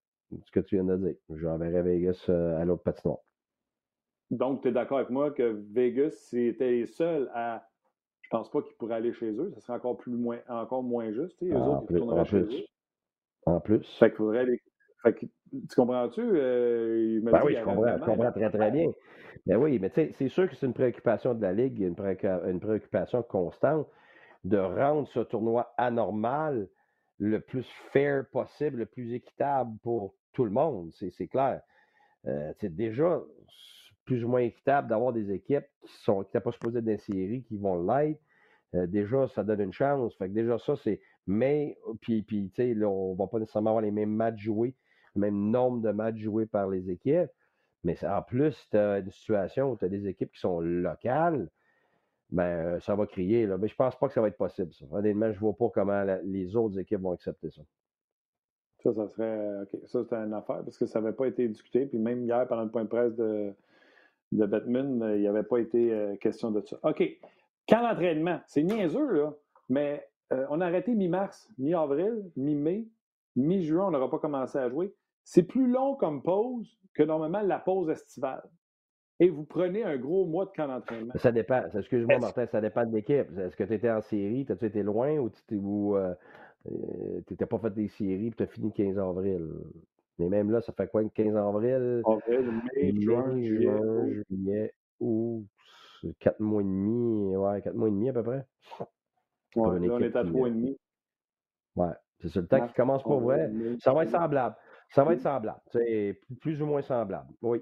[0.45, 1.15] Ce que tu viens de dire.
[1.29, 3.19] J'enverrais Vegas euh, à l'autre patinoire.
[4.29, 7.67] Donc, tu es d'accord avec moi que Vegas, c'était les seuls à.
[8.21, 9.51] Je pense pas qu'ils pourraient aller chez eux.
[9.55, 11.43] Ça serait encore plus moins, encore moins juste.
[11.43, 12.65] Eux autres, ils tourneraient chez eux.
[13.45, 13.85] En plus.
[13.97, 14.61] Fait qu'il faudrait les...
[15.03, 16.21] fait que, tu comprends-tu?
[16.21, 18.91] Euh, ben oui, je comprends, je comprends très, très bien.
[19.47, 21.95] Mais oui, mais tu sais, c'est sûr que c'est une préoccupation de la Ligue, une,
[22.47, 23.87] une préoccupation constante
[24.43, 26.69] de rendre ce tournoi anormal
[27.17, 31.61] le plus fair possible, le plus équitable pour tout le monde, c'est clair.
[32.27, 33.21] Euh, c'est déjà
[34.05, 37.57] plus ou moins équitable d'avoir des équipes qui sont qui pas supposées être série, qui
[37.57, 38.19] vont l'être.
[38.75, 40.15] Euh, déjà, ça donne une chance.
[40.15, 41.01] Fait déjà, ça, c'est.
[41.27, 44.75] Mais, puis, puis tu sais, là, on va pas nécessairement avoir les mêmes matchs joués,
[45.15, 47.29] le même nombre de matchs joués par les équipes.
[47.83, 51.49] Mais en plus, tu as une situation où tu as des équipes qui sont locales,
[52.29, 53.45] ben, ça va crier.
[53.45, 53.57] Là.
[53.57, 54.85] Mais je pense pas que ça va être possible, ça.
[54.91, 57.61] Honnêtement, je vois pas comment les autres équipes vont accepter ça.
[58.83, 59.61] Ça, ça serait.
[59.63, 59.79] OK.
[59.85, 61.85] Ça, c'était une affaire parce que ça n'avait pas été discuté.
[61.85, 63.53] Puis même hier, pendant le point de presse de,
[64.31, 66.77] de Batman, euh, il n'y avait pas été euh, question de ça.
[66.83, 67.03] OK.
[67.69, 69.33] Quand l'entraînement, c'est niaiseux, là,
[69.69, 72.87] mais euh, on a arrêté mi-mars, mi-avril, mi-mai,
[73.35, 74.93] mi-juin, on n'aura pas commencé à jouer.
[75.23, 78.43] C'est plus long comme pause que normalement la pause estivale.
[79.19, 81.13] Et vous prenez un gros mois de camp d'entraînement.
[81.17, 81.61] Ça dépend.
[81.77, 83.37] Excuse-moi, Martin, ça dépend de l'équipe.
[83.37, 84.47] Est-ce que tu étais en série?
[84.49, 85.61] As-tu été loin ou tu
[86.65, 89.49] n'étais pas fait des séries et tu as fini le 15 avril?
[90.19, 92.03] Mais même là, ça fait quoi, 15 avril?
[92.05, 95.45] Avril, mai, juin, juillet, juillet, août,
[96.19, 98.45] 4 mois et demi, ouais, 4 mois et demi à peu près.
[99.55, 100.77] Ouais, là, on est à 3 et demi.
[101.75, 102.41] Ouais, c'est ça.
[102.41, 103.51] Le temps qui commence pour vrai.
[103.79, 104.55] Ça va être semblable.
[104.89, 105.61] Ça va être semblable.
[105.71, 107.29] C'est plus ou moins semblable.
[107.41, 107.61] Oui.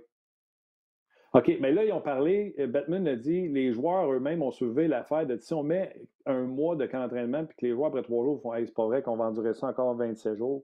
[1.34, 4.88] OK, mais là, ils ont parlé, euh, Batman a dit, les joueurs eux-mêmes ont soulevé
[4.88, 8.02] l'affaire de si on met un mois de camp d'entraînement puis que les joueurs, après
[8.02, 10.64] trois jours, font hey, c'est pas vrai qu'on vendurait ça encore 27 jours.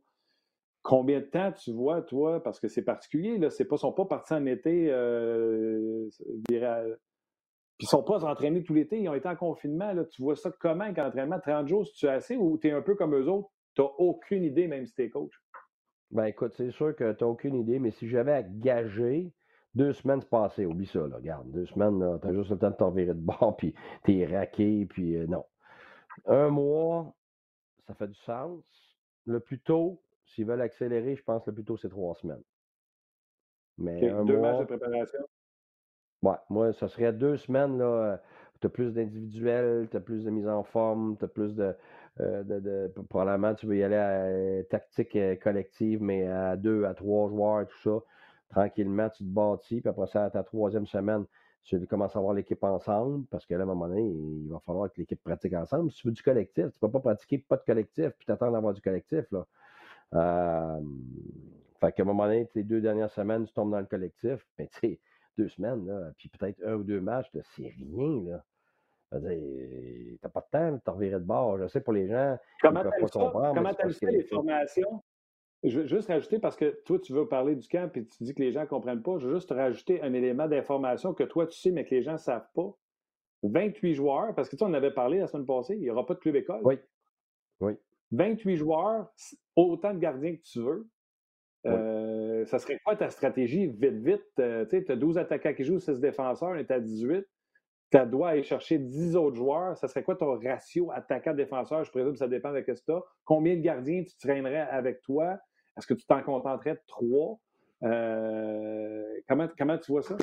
[0.81, 4.05] Combien de temps tu vois, toi, parce que c'est particulier, là, c'est pas, sont pas
[4.05, 6.09] partis en été euh,
[6.49, 6.97] viral.
[7.77, 9.93] Puis ils sont pas entraînés tout l'été, ils ont été en confinement.
[9.93, 10.05] Là.
[10.05, 11.39] Tu vois ça comment qu'en entraînement?
[11.39, 13.81] 30 jours, si tu es assez ou tu es un peu comme eux autres, tu
[13.81, 15.33] n'as aucune idée, même si tu es coach?
[16.11, 19.31] Ben écoute, c'est sûr que tu n'as aucune idée, mais si j'avais à gager,
[19.75, 21.51] deux semaines se passer, oublie ça, là, regarde.
[21.51, 24.25] Deux semaines, tu as juste le temps de t'en virer de bord, puis tu es
[24.25, 25.45] raqué, puis euh, non.
[26.25, 27.13] Un mois,
[27.87, 28.63] ça fait du sens.
[29.25, 32.43] Le plus tôt, s'ils veulent accélérer, je pense le plus tôt, c'est trois semaines.
[33.77, 35.19] Mais deux matchs de préparation?
[36.21, 38.21] Ouais, moi, ça serait deux semaines, là.
[38.61, 41.75] Tu as plus d'individuels, tu as plus de mise en forme, tu as plus de,
[42.21, 46.93] euh, de, Probablement, tu veux y aller à euh, tactique collective, mais à deux, à
[46.93, 47.99] trois joueurs et tout ça
[48.49, 51.25] tranquillement, tu te bâtis, puis après ça, à ta troisième semaine,
[51.63, 54.59] tu commences à avoir l'équipe ensemble, parce que là, à un moment donné, il va
[54.59, 55.91] falloir que l'équipe pratique ensemble.
[55.91, 58.53] Si tu veux du collectif, tu ne peux pas pratiquer pas de collectif, puis t'attendre
[58.53, 59.25] d'avoir du collectif.
[59.31, 59.45] Là.
[60.13, 60.81] Euh,
[61.79, 64.67] fait qu'à un moment donné, les deux dernières semaines, tu tombes dans le collectif, mais
[64.67, 64.99] tu sais,
[65.37, 68.43] deux semaines, là, puis peut-être un ou deux matchs, c'est rien, là.
[69.11, 71.57] T'as pas de temps de te revirer de bord.
[71.57, 72.37] Je sais pour les gens.
[72.61, 72.89] Comment tu
[73.55, 75.01] Comment tu les formations?
[75.67, 78.33] Je veux juste rajouter, parce que toi, tu veux parler du camp et tu dis
[78.33, 79.17] que les gens ne comprennent pas.
[79.17, 82.13] Je veux juste rajouter un élément d'information que toi, tu sais, mais que les gens
[82.13, 82.71] ne savent pas.
[83.43, 86.13] 28 joueurs, parce que tu en avais parlé la semaine passée, il n'y aura pas
[86.13, 86.61] de club école.
[86.63, 86.75] Oui.
[87.61, 87.73] Oui.
[88.11, 89.11] 28 joueurs,
[89.55, 90.87] autant de gardiens que tu veux.
[91.65, 93.67] Euh, ça serait quoi ta stratégie?
[93.67, 94.21] Vite, vite?
[94.39, 97.25] Euh, tu as 12 attaquants qui jouent, 6 défenseurs, on est à 18.
[97.91, 99.77] Tu dois aller chercher 10 autres joueurs.
[99.77, 101.83] Ça serait quoi ton ratio attaquant-défenseur?
[101.83, 103.03] Je présume que ça dépend de ce que tu as.
[103.23, 105.39] Combien de gardiens tu traînerais avec toi?
[105.77, 107.37] Est-ce que tu t'en contenterais de trois?
[107.83, 110.15] Euh, comment, comment tu vois ça?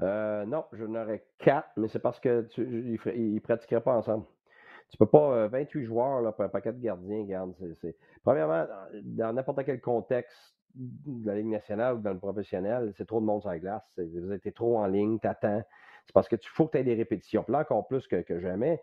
[0.00, 4.24] Euh, non, je n'aurais quatre, mais c'est parce que ils ne pratiqueraient pas ensemble.
[4.90, 7.54] Tu peux pas, 28 euh, joueurs là, pour un paquet de gardiens, regarde.
[8.24, 8.66] Premièrement,
[9.02, 13.26] dans n'importe quel contexte de la Ligue nationale ou dans le professionnel, c'est trop de
[13.26, 13.98] monde sur la glace.
[13.98, 15.62] Vous êtes trop en ligne, t'attends.
[16.06, 17.44] C'est parce que tu faut que tu aies des répétitions.
[17.48, 18.82] là, encore plus que jamais,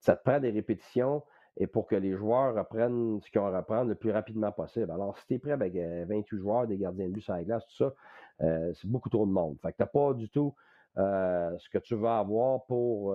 [0.00, 1.22] ça te prend des répétitions
[1.58, 4.90] et pour que les joueurs reprennent ce qu'ils ont à reprendre le plus rapidement possible.
[4.90, 7.42] Alors, si tu es prêt avec 28 euh, joueurs, des gardiens de but sur la
[7.42, 7.94] glace, tout ça,
[8.42, 9.56] euh, c'est beaucoup trop de monde.
[9.60, 10.54] Fait que tu n'as pas du tout
[10.98, 13.14] euh, ce que tu vas avoir pour,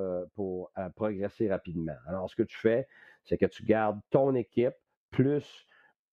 [0.95, 1.95] progresser rapidement.
[2.06, 2.88] Alors, ce que tu fais,
[3.23, 4.75] c'est que tu gardes ton équipe
[5.10, 5.65] plus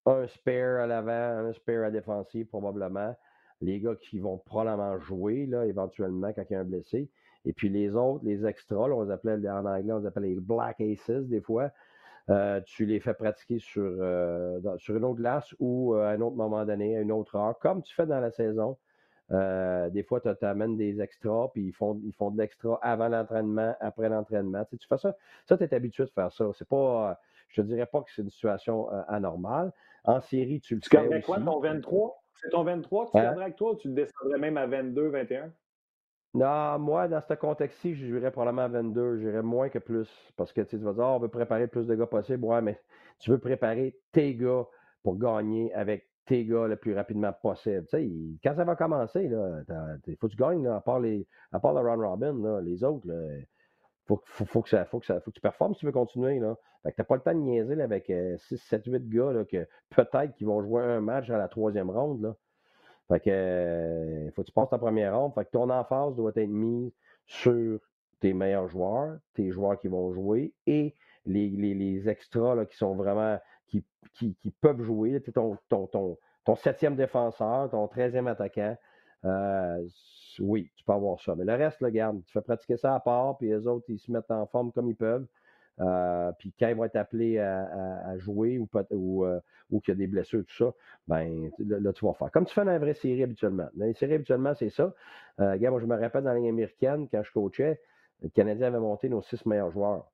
[0.07, 3.15] un spare à l'avant, un spare à défensive probablement,
[3.61, 7.11] les gars qui vont probablement jouer là, éventuellement quand il y a un blessé.
[7.45, 10.41] Et puis les autres, les extras, on les appelait en anglais, on les appelait les
[10.41, 11.71] Black Aces des fois.
[12.31, 16.37] Euh, tu les fais pratiquer sur, euh, sur une autre glace ou à un autre
[16.37, 18.77] moment donné, à une autre heure, comme tu fais dans la saison.
[19.31, 23.75] des fois, tu amènes des extras, puis ils font, ils font de l'extra avant l'entraînement,
[23.81, 24.65] après l'entraînement.
[24.71, 25.17] Tu, fais ça.
[25.47, 26.47] Ça, tu es habitué de faire ça.
[26.55, 29.73] C'est pas, je te dirais pas que c'est une situation anormale.
[30.05, 31.23] En série, tu le tu fais aussi.
[31.23, 32.23] quoi, ton 23?
[32.35, 33.37] C'est ton 23 que tu hein?
[33.39, 35.53] avec toi ou tu le descendrais même à 22, 21?
[36.33, 39.19] Non, moi, dans ce contexte-ci, je dirais probablement à 22.
[39.19, 40.09] Je dirais moins que plus.
[40.37, 42.45] Parce que tu vas dire, oh, on veut préparer le plus de gars possible.
[42.45, 42.81] Ouais, mais
[43.19, 44.65] tu veux préparer tes gars
[45.03, 47.85] pour gagner avec tes gars le plus rapidement possible.
[47.87, 48.11] Tu sais,
[48.45, 51.81] quand ça va commencer, il faut que tu gagnes, à, part les, à part le
[51.81, 53.47] Ron Robin, les autres, il
[54.07, 56.39] faut, faut, que ça, faut, que ça, faut que tu performes si tu veux continuer.
[56.39, 56.57] Là.
[56.85, 59.67] Fait que t'as pas le temps de niaiser avec 6, 7, 8 gars là, que
[59.91, 62.23] peut-être qu'ils vont jouer un match à la troisième ronde.
[62.23, 62.37] Là.
[63.11, 65.35] Fait que euh, faut que tu passes ta première ronde.
[65.35, 66.93] Fait que ton emphase doit être mise
[67.27, 67.81] sur
[68.21, 70.95] tes meilleurs joueurs, tes joueurs qui vont jouer et
[71.27, 75.21] les, les, extras là, qui sont vraiment qui, qui, qui peuvent jouer.
[75.35, 78.77] Ton, ton, ton, ton septième défenseur, ton treizième attaquant.
[79.25, 79.89] Euh,
[80.39, 81.35] oui, tu peux avoir ça.
[81.35, 83.99] Mais le reste, là, garde, tu fais pratiquer ça à part, puis les autres, ils
[83.99, 85.27] se mettent en forme comme ils peuvent.
[85.81, 89.41] Euh, puis quand ils vont être appelés à, jouer ou, euh,
[89.71, 90.75] ou qu'il y a des blessures, tout ça,
[91.09, 92.31] ben là, tu vas faire.
[92.31, 93.69] Comme tu fais dans la vraie série habituellement.
[93.75, 94.95] Dans les séries, habituellement, c'est ça.
[95.41, 97.81] Euh, moi, je me rappelle dans la ligne américaine, quand je coachais,
[98.23, 100.11] le Canadien avait monté nos six meilleurs joueurs.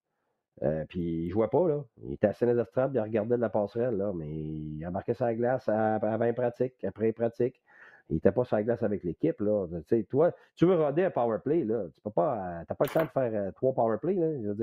[0.63, 1.85] Euh, puis il jouait pas, là.
[2.03, 5.69] Il était les estrades, il regardait de la passerelle, là, mais il embarquait sa glace
[5.69, 7.61] avant les pratiques, après les pratiques.
[8.09, 9.41] Il n'était pas sur la glace avec l'équipe.
[9.41, 9.67] Là.
[10.09, 11.87] Toi, tu veux roder un power play, là.
[11.93, 12.61] Tu peux pas.
[12.61, 14.15] Euh, t'as pas le temps de faire euh, trois power play.
[14.15, 14.55] Là.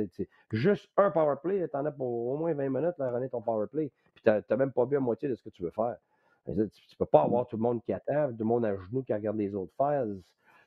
[0.52, 3.42] Juste un power play, tu en as pour au moins 20 minutes à runner ton
[3.42, 3.92] power play.
[4.16, 5.98] Puis tu n'as même pas vu la moitié de ce que tu veux faire.
[6.46, 9.04] tu, ne peux pas avoir tout le monde qui attend, tout le monde à genoux
[9.04, 10.06] qui regarde les autres faire.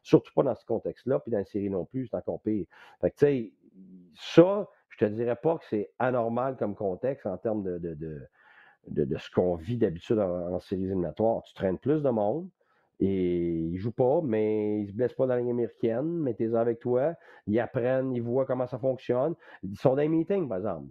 [0.02, 2.66] Surtout pas dans ce contexte-là, puis dans la série non plus, c'est encore pire.
[3.02, 3.52] Tu sais,
[4.14, 9.04] ça, je te dirais pas que c'est anormal comme contexte en termes de, de, de,
[9.04, 11.42] de, ce qu'on vit d'habitude en, en séries éliminatoires.
[11.42, 12.48] Tu traînes plus de monde,
[12.98, 16.06] et ils jouent pas, mais ils se blessent pas dans la ligne américaine.
[16.06, 17.14] Mettez-les avec toi.
[17.46, 19.34] Ils apprennent, ils voient comment ça fonctionne.
[19.62, 20.88] Ils sont dans les meetings, par exemple.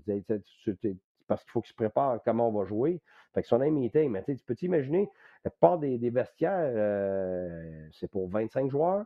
[1.28, 3.02] Parce qu'il faut qu'ils se préparent comment on va jouer.
[3.34, 4.12] Fait qu'ils sont dans les meetings.
[4.12, 5.10] Mais tu peux t'imaginer,
[5.44, 9.06] la plupart des, vestiaires, euh, c'est pour 25 joueurs.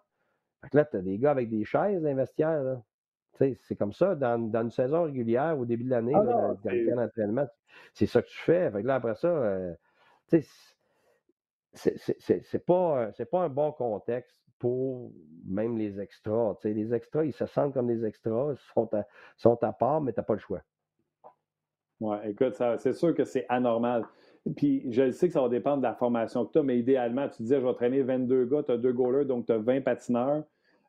[0.61, 2.81] Fait que là, tu as des gars avec des chaises dans les vestiaires.
[3.37, 7.47] C'est comme ça, dans, une saison régulière, au début de l'année, ah dans, le d'entraînement,
[7.93, 8.69] c'est ça que tu fais.
[8.69, 9.73] Fait que là, après ça, euh,
[10.27, 10.41] sais
[11.73, 15.11] c'est pas, pas un bon contexte pour
[15.45, 16.55] même les extras.
[16.63, 19.05] les extras, ils se sentent comme des extras, ils sont à,
[19.37, 20.61] sont à part, mais tu n'as pas le choix.
[22.01, 24.05] Oui, écoute, c'est sûr que c'est anormal.
[24.55, 27.27] Puis je sais que ça va dépendre de la formation que tu as, mais idéalement,
[27.27, 29.81] tu disais, je vais traîner 22 gars, tu as deux goalers, donc tu as 20
[29.81, 30.43] patineurs.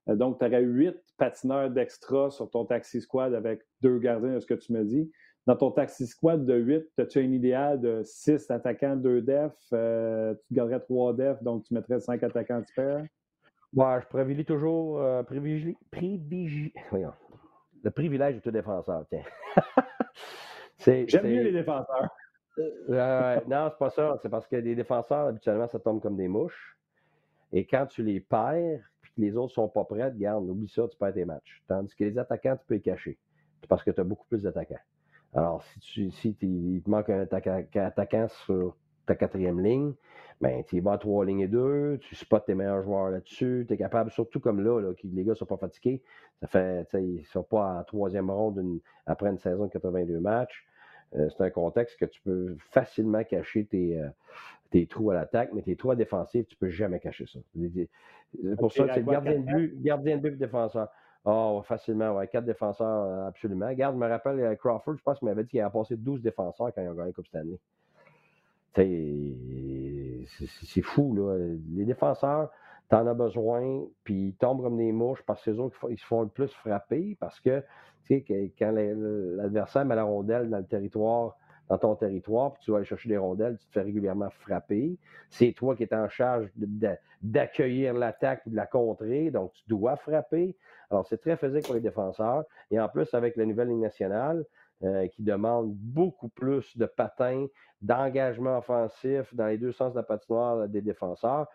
[0.09, 4.41] Euh, donc, tu aurais 8 patineurs d'extra sur ton taxi squad avec deux gardiens, de
[4.41, 5.11] ce que tu me dis.
[5.47, 9.53] Dans ton taxi squad de 8, as-tu un idéal de 6 attaquants, 2 def?
[9.73, 13.05] Euh, tu garderais 3 def, donc tu mettrais 5 attaquants tiers?
[13.75, 15.77] Ouais, je privilégie toujours euh, privilégie,
[17.83, 19.23] le privilège de tout défenseur, tiens.
[21.07, 22.09] J'aime mieux les défenseurs.
[22.59, 24.19] Euh, non, c'est pas ça.
[24.23, 26.79] C'est parce que les défenseurs, habituellement, ça tombe comme des mouches.
[27.53, 30.87] Et quand tu les perds, puis que les autres sont pas prêts, garde, oublie ça,
[30.89, 31.63] tu perds tes matchs.
[31.67, 33.19] Tandis que les attaquants, tu peux les cacher.
[33.69, 34.81] parce que tu as beaucoup plus d'attaquants.
[35.35, 39.93] Alors, si, tu, si il te manque un attaquant sur ta quatrième ligne,
[40.41, 43.75] ben, tu vas à trois lignes et deux, tu spots tes meilleurs joueurs là-dessus, tu
[43.75, 46.03] es capable, surtout comme là, là que les gars ne sont pas fatigués,
[46.41, 50.67] ça fait, ils ne sont pas en troisième ronde après une saison de 82 matchs.
[51.17, 54.09] Euh, c'est un contexte que tu peux facilement cacher tes, euh,
[54.71, 57.41] tes trous à l'attaque, mais tes trous à défensif, tu ne peux jamais cacher ça.
[57.55, 60.89] C'est pour ça que c'est gardien de but, gardien de but défenseur.
[61.25, 62.29] Oh, facilement, ouais.
[62.29, 63.67] Quatre défenseurs, euh, absolument.
[63.69, 66.23] Regarde, je me rappelle, euh, Crawford, je pense qu'il m'avait dit qu'il a passé 12
[66.23, 67.59] défenseurs quand il a gagné Coupe Stanley.
[70.67, 71.37] C'est fou, là.
[71.75, 72.51] Les défenseurs,
[72.89, 76.07] t'en as besoin, puis ils tombent comme des mouches parce que c'est eux qui se
[76.07, 77.63] font le plus frapper parce que,
[78.07, 81.37] tu sais, quand l'adversaire met la rondelle dans le territoire,
[81.71, 84.99] dans ton territoire, puis tu vas aller chercher des rondelles, tu te fais régulièrement frapper.
[85.31, 86.51] C'est toi qui es en charge
[87.23, 90.57] d'accueillir l'attaque et de la contrer, donc tu dois frapper.
[90.91, 92.45] Alors, c'est très physique pour les défenseurs.
[92.73, 94.45] Et en plus, avec la nouvelle Ligue nationale,
[94.83, 97.47] euh, qui demande beaucoup plus de patins,
[97.83, 101.47] d'engagement offensif dans les deux sens de la patinoire des défenseurs.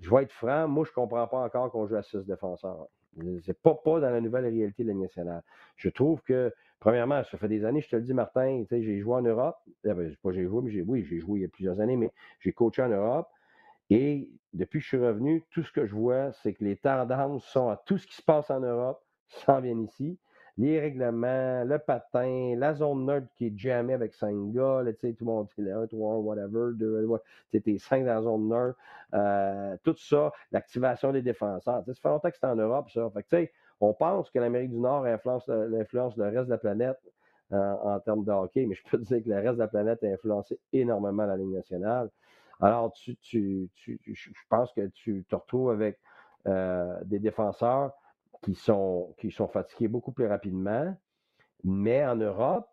[0.00, 2.86] Je vais être franc, moi, je ne comprends pas encore qu'on joue à six défenseurs.
[3.44, 5.42] C'est pas, pas dans la nouvelle réalité de la nationale.
[5.76, 9.14] Je trouve que, premièrement, ça fait des années, je te le dis, Martin, j'ai joué
[9.14, 9.56] en Europe.
[9.84, 12.10] Eh ben, pas j'ai joué, mais oui, j'ai joué il y a plusieurs années, mais
[12.40, 13.28] j'ai coaché en Europe.
[13.90, 17.44] Et depuis que je suis revenu, tout ce que je vois, c'est que les tendances
[17.44, 20.18] sont à tout ce qui se passe en Europe s'en vient ici.
[20.56, 25.12] Les règlements, le patin, la zone neutre qui est jamais avec cinq gars, tu sais,
[25.14, 27.08] tout le monde, c'est 1, 3, whatever, 2,
[27.50, 28.78] t'es cinq dans la zone neutre,
[29.14, 31.84] euh, tout ça, l'activation des défenseurs.
[31.84, 33.10] ça fait longtemps que c'est en Europe, ça.
[33.10, 37.00] Fait que, tu on pense que l'Amérique du Nord influence, le reste de la planète
[37.52, 39.68] euh, en termes de hockey, mais je peux te dire que le reste de la
[39.68, 42.10] planète a influencé énormément la Ligue nationale.
[42.60, 45.98] Alors, tu, tu, je pense que tu te retrouves avec
[46.46, 47.92] euh, des défenseurs
[48.44, 50.94] qui sont, qui sont fatigués beaucoup plus rapidement,
[51.64, 52.68] mais en Europe,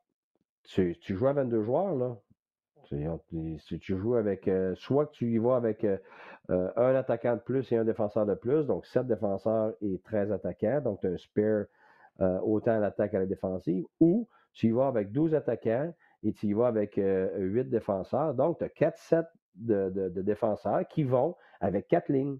[0.63, 2.17] tu, joues à 22 joueurs, là.
[2.83, 5.85] Tu joues avec, euh, soit que tu y vas avec
[6.49, 10.81] un attaquant de plus et un défenseur de plus, donc 7 défenseurs et 13 attaquants,
[10.81, 11.65] donc tu as un spare
[12.43, 15.93] autant à l'attaque qu'à la défensive, ou tu y vas avec 12 attaquants
[16.23, 18.33] et tu y vas avec 8 euh, défenseurs.
[18.33, 22.39] Donc, tu as 4 sets de, défenseurs qui vont avec 4 lignes.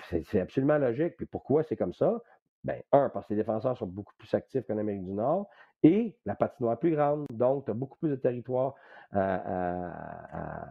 [0.00, 1.16] C'est absolument logique.
[1.16, 2.22] Puis pourquoi c'est comme ça?
[2.64, 5.48] Bien, un, parce que les défenseurs sont beaucoup plus actifs qu'en Amérique du Nord
[5.82, 7.26] et la patinoire est plus grande.
[7.30, 8.74] Donc, tu as beaucoup plus de territoire
[9.12, 10.70] à,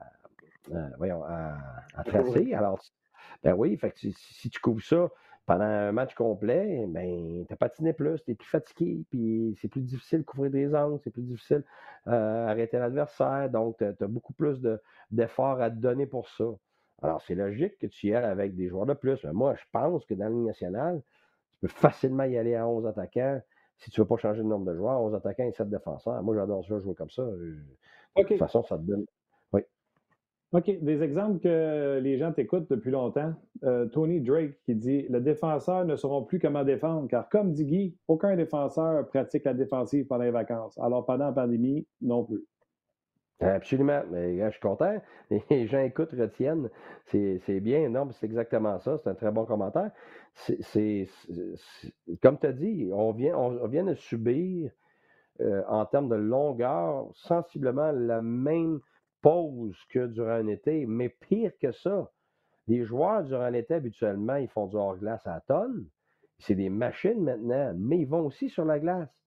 [2.06, 2.54] tracer.
[2.54, 2.80] Alors,
[3.44, 5.10] ben oui, fait si tu couvres ça,
[5.46, 9.68] pendant un match complet, ben, tu as patiné plus, tu es plus fatigué, puis c'est
[9.68, 11.64] plus difficile de couvrir des angles, c'est plus difficile
[12.08, 14.62] euh, arrêter l'adversaire, donc tu as, beaucoup plus
[15.12, 16.46] d'efforts à te donner pour ça.
[17.02, 19.22] Alors, c'est logique que tu y ailles avec des joueurs de plus.
[19.26, 21.02] Mais moi, je pense que dans la Ligue nationale,
[21.68, 23.42] peux facilement y aller à 11 attaquants
[23.78, 26.22] si tu ne veux pas changer le nombre de joueurs, 11 attaquants et 7 défenseurs.
[26.24, 27.24] Moi, j'adore ça, jouer comme ça.
[27.24, 29.06] De toute façon, ça te donne.
[30.54, 30.70] OK.
[30.84, 33.34] Des exemples que les gens t'écoutent depuis longtemps.
[33.64, 37.66] Euh, Tony Drake qui dit Les défenseurs ne sauront plus comment défendre, car comme dit
[37.66, 40.78] Guy, aucun défenseur pratique la défensive pendant les vacances.
[40.78, 42.46] Alors pendant la pandémie, non plus.
[43.40, 44.04] Absolument.
[44.12, 45.02] Mais je suis content.
[45.50, 46.70] Les gens écoutent, retiennent.
[47.06, 47.90] C'est bien.
[47.90, 48.98] Non, c'est exactement ça.
[48.98, 49.92] C'est un très bon commentaire.
[50.34, 51.08] C'est
[52.22, 54.72] comme tu as dit, on vient, on, vient de subir
[55.42, 58.80] euh, en termes de longueur sensiblement la même
[59.22, 62.12] pause que durant un été, mais pire que ça,
[62.68, 65.88] les joueurs durant l'été, habituellement, ils font du hors-glace à tonnes.
[66.40, 69.23] C'est des machines maintenant, mais ils vont aussi sur la glace.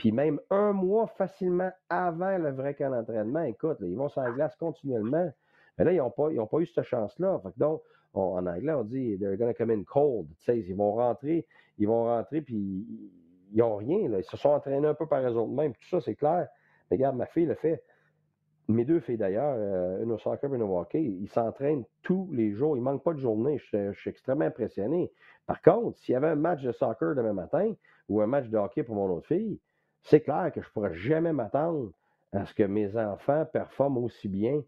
[0.00, 4.30] Puis même un mois facilement avant le vrai camp d'entraînement, écoute, ils vont sur la
[4.30, 5.30] glace continuellement.
[5.76, 6.10] Mais là, ils n'ont
[6.46, 7.42] pas, eu cette chance-là.
[7.58, 7.82] Donc,
[8.14, 10.26] en anglais, on dit they're gonna come in cold.
[10.48, 11.46] ils vont rentrer,
[11.76, 12.86] ils vont rentrer, puis
[13.52, 13.98] ils n'ont rien.
[13.98, 15.74] Ils se sont entraînés un peu par eux autres mêmes.
[15.74, 16.48] Tout ça, c'est clair.
[16.90, 17.84] Mais regarde, ma fille le fait.
[18.68, 22.52] Mes deux filles d'ailleurs, euh, une au soccer une au hockey, ils s'entraînent tous les
[22.52, 22.74] jours.
[22.74, 23.58] Ils ne manquent pas de journée.
[23.58, 25.12] Je, suis extrêmement impressionné.
[25.46, 27.74] Par contre, s'il y avait un match de soccer demain matin
[28.08, 29.60] ou un match de hockey pour mon autre fille,
[30.02, 31.90] c'est clair que je ne pourrais jamais m'attendre
[32.32, 34.62] à ce que mes enfants performent aussi bien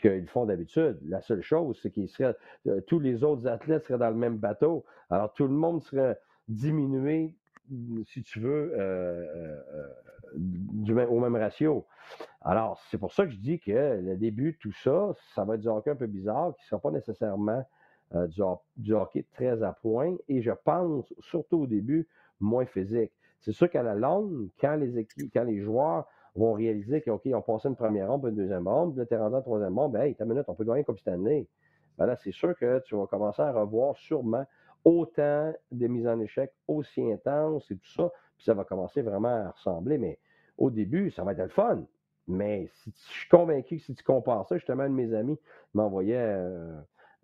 [0.00, 0.98] qu'ils font d'habitude.
[1.06, 2.36] La seule chose, c'est qu'ils seraient,
[2.68, 4.84] euh, tous les autres athlètes seraient dans le même bateau.
[5.10, 7.34] Alors tout le monde serait diminué,
[8.06, 9.60] si tu veux, euh,
[11.08, 11.86] au même ratio.
[12.40, 15.60] Alors, c'est pour ça que je dis que le début, tout ça, ça va être
[15.60, 17.64] du hockey un peu bizarre, qui ne sera pas nécessairement
[18.14, 18.26] euh,
[18.76, 22.08] du, hockey très à point, et je pense, surtout au début,
[22.40, 23.12] moins physique.
[23.40, 27.42] C'est sûr qu'à la longue, quand les équipes, quand les joueurs vont réaliser qu'ils ont
[27.42, 29.92] passé une première ronde, une deuxième ronde, puis là, tu es rendu en troisième ronde,
[29.92, 31.48] ben, hey, ta minute, on peut gagner comme cette année.
[32.22, 34.44] C'est sûr que tu vas commencer à revoir sûrement
[34.84, 39.46] autant de mises en échec aussi intenses et tout ça, puis ça va commencer vraiment
[39.46, 40.18] à ressembler, mais
[40.56, 41.84] au début, ça va être le fun.
[42.28, 45.38] Mais si, je suis convaincu que si tu compares ça, justement, un de mes amis
[45.74, 46.78] m'envoyait euh,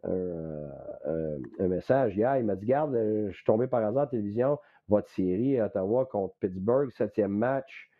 [0.06, 2.36] euh, un message hier.
[2.38, 5.58] Il m'a dit Garde, euh, je suis tombé par hasard à la télévision, votre série
[5.58, 7.90] à Ottawa contre Pittsburgh, septième match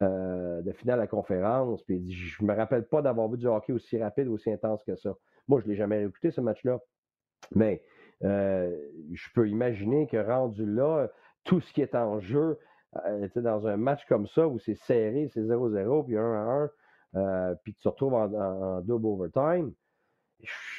[0.00, 1.82] de finale à conférence.
[1.84, 4.84] Puis il dit Je me rappelle pas d'avoir vu du hockey aussi rapide, aussi intense
[4.84, 5.14] que ça.
[5.48, 6.78] Moi, je ne l'ai jamais écouté, ce match-là.
[7.54, 7.82] Mais
[8.20, 11.08] je peux imaginer que rendu là,
[11.44, 12.58] tout ce qui est en jeu,
[13.06, 16.70] euh, dans un match comme ça où c'est serré, c'est 0-0, puis 1-1,
[17.16, 19.72] euh, puis tu te retrouves en, double overtime,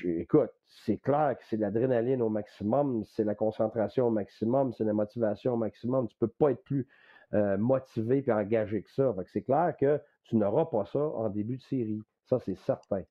[0.04, 4.94] écoute, c'est clair que c'est l'adrénaline au maximum, c'est la concentration au maximum, c'est la
[4.94, 6.08] motivation au maximum.
[6.08, 6.88] Tu ne peux pas être plus
[7.34, 9.16] euh, motivé et engagé que ça.
[9.26, 12.02] c'est clair que tu n'auras pas ça en début de série.
[12.26, 13.04] Ça, c'est certain.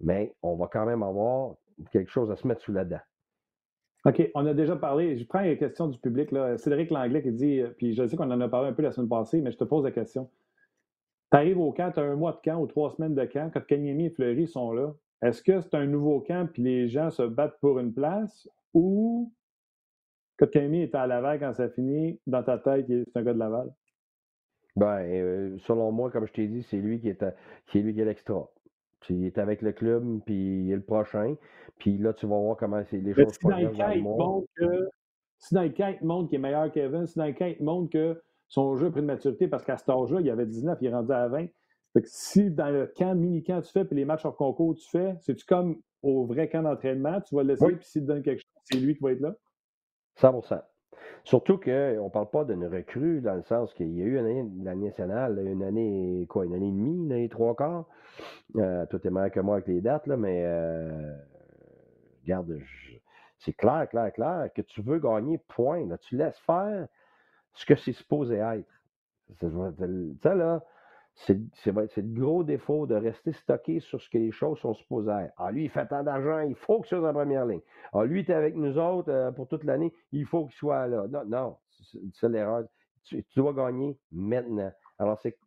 [0.00, 1.54] Mais on va quand même avoir
[1.90, 3.00] quelque chose à se mettre sous la dent.
[4.04, 5.16] OK, on a déjà parlé.
[5.16, 6.30] Je prends les questions du public.
[6.30, 6.56] Là.
[6.58, 8.92] Cédric Langlais qui dit, euh, puis je sais qu'on en a parlé un peu la
[8.92, 10.30] semaine passée, mais je te pose la question.
[11.32, 13.50] Tu arrives au camp, tu as un mois de camp ou trois semaines de camp,
[13.52, 14.94] quand Kanyemi et Fleury sont là.
[15.22, 19.32] Est-ce que c'est un nouveau camp puis les gens se battent pour une place ou
[20.38, 23.72] Kotkaniemi est à Laval quand ça finit, dans ta tête, c'est un gars de Laval?
[24.76, 27.24] Ben, euh, selon moi, comme je t'ai dit, c'est lui qui est,
[27.66, 28.46] qui est lui qui est l'extra.
[29.08, 31.36] Il est avec le club, puis il est le prochain.
[31.78, 33.92] Puis là, tu vas voir comment les choses si dans le cas,
[34.56, 34.88] que
[35.38, 37.62] si dans le cas, il montre qu'il est meilleur qu'Evans, si dans le cas, il
[37.62, 40.78] montre que son jeu a pris de maturité, parce qu'à cet âge-là, il avait 19,
[40.80, 41.46] il est rendu à 20.
[41.96, 44.86] Fait que si dans le camp, mini-camp, tu fais, puis les matchs hors concours, tu
[44.86, 48.22] fais, c'est-tu comme au vrai camp d'entraînement, tu vas le laisser, puis s'il te donne
[48.22, 49.34] quelque chose, c'est lui qui va être là?
[50.20, 50.60] 100%
[51.24, 54.26] Surtout qu'on ne parle pas d'une recrue dans le sens qu'il y a eu une
[54.26, 57.86] année de la nationale, une année, quoi, une année et demie, une année trois quarts.
[58.56, 61.16] Euh, tout est meilleur que moi avec les dates, là, mais euh,
[62.24, 62.60] regarde,
[63.38, 65.86] c'est clair, clair, clair que tu veux gagner, point.
[65.86, 66.88] Là, tu laisses faire
[67.54, 68.68] ce que c'est supposé être.
[69.40, 70.62] Ça, là,
[71.16, 71.34] c'est
[71.96, 75.28] le gros défaut de rester stocké sur ce que les choses sont supposées.
[75.38, 77.62] Ah, lui, il fait tant d'argent, il faut qu'il soit en première ligne.
[77.94, 80.86] Ah, lui, tu es avec nous autres euh, pour toute l'année, il faut qu'il soit
[80.86, 81.06] là.
[81.08, 81.56] Non, non,
[82.12, 82.64] c'est l'erreur.
[83.04, 84.70] Tu, dois gagner maintenant.
[84.98, 85.38] Alors, c'est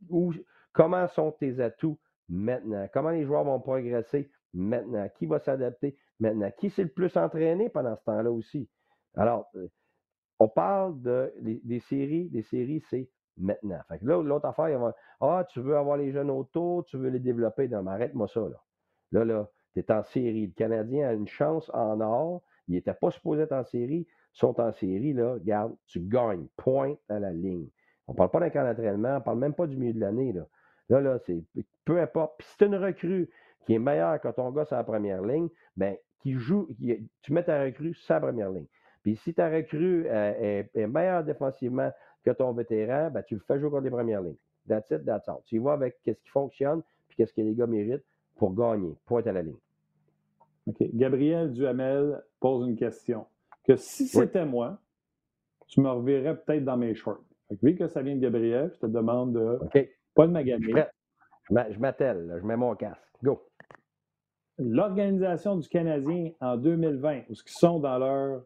[0.74, 2.00] comment sont tes atouts
[2.30, 2.88] maintenant?
[2.92, 5.08] Comment les joueurs vont progresser maintenant?
[5.16, 6.50] Qui va s'adapter maintenant?
[6.58, 8.68] Qui s'est le plus entraîné pendant ce temps-là aussi?
[9.16, 9.68] Alors, euh,
[10.40, 12.30] on parle de, des séries.
[12.30, 13.10] Des séries, c'est
[13.40, 13.80] maintenant.
[14.02, 17.68] Là, l'autre affaire, Ah, tu veux avoir les jeunes autour, tu veux les développer.
[17.68, 18.62] Non, mais arrête-moi ça, là.
[19.12, 20.48] Là, là, tu es en série.
[20.48, 22.42] Le Canadien a une chance en or.
[22.68, 24.08] Il n'était pas supposé être en série.
[24.34, 25.34] Sont en série, là.
[25.34, 26.48] Regarde, tu gagnes.
[26.58, 27.68] Point à la ligne.
[28.08, 30.00] On ne parle pas d'un camp d'entraînement, on ne parle même pas du milieu de
[30.00, 30.46] l'année, là.
[30.90, 31.44] Là, c'est
[31.86, 32.40] peu importe.
[32.40, 33.30] Puis si une recrue
[33.66, 36.68] qui est meilleure que ton gars sur la première ligne, ben qui joue,
[37.22, 38.66] tu mets ta recrue la première ligne.
[39.04, 41.92] Puis si ta recrue euh, est, meilleure défensivement
[42.24, 44.38] que ton vétéran, ben, tu le fais jouer contre les premières lignes.
[44.68, 45.40] That's it, that's all.
[45.46, 48.06] Tu y vas avec qu'est-ce qui fonctionne, puis qu'est-ce que les gars méritent
[48.38, 48.96] pour gagner.
[49.06, 49.58] Point à la ligne.
[50.68, 50.78] OK.
[50.94, 53.26] Gabriel Duhamel pose une question.
[53.64, 54.80] Que si c'était moi,
[55.68, 57.24] tu me reverrais peut-être dans mes shorts.
[57.62, 59.60] vu que ça vient de Gabriel, je te demande de
[60.16, 60.74] pas de maganer.
[61.50, 63.02] Je m'attelle, je mets mon casque.
[63.24, 63.42] Go.
[64.58, 68.44] L'organisation du Canadien en 2020, où ce qu'ils sont dans leur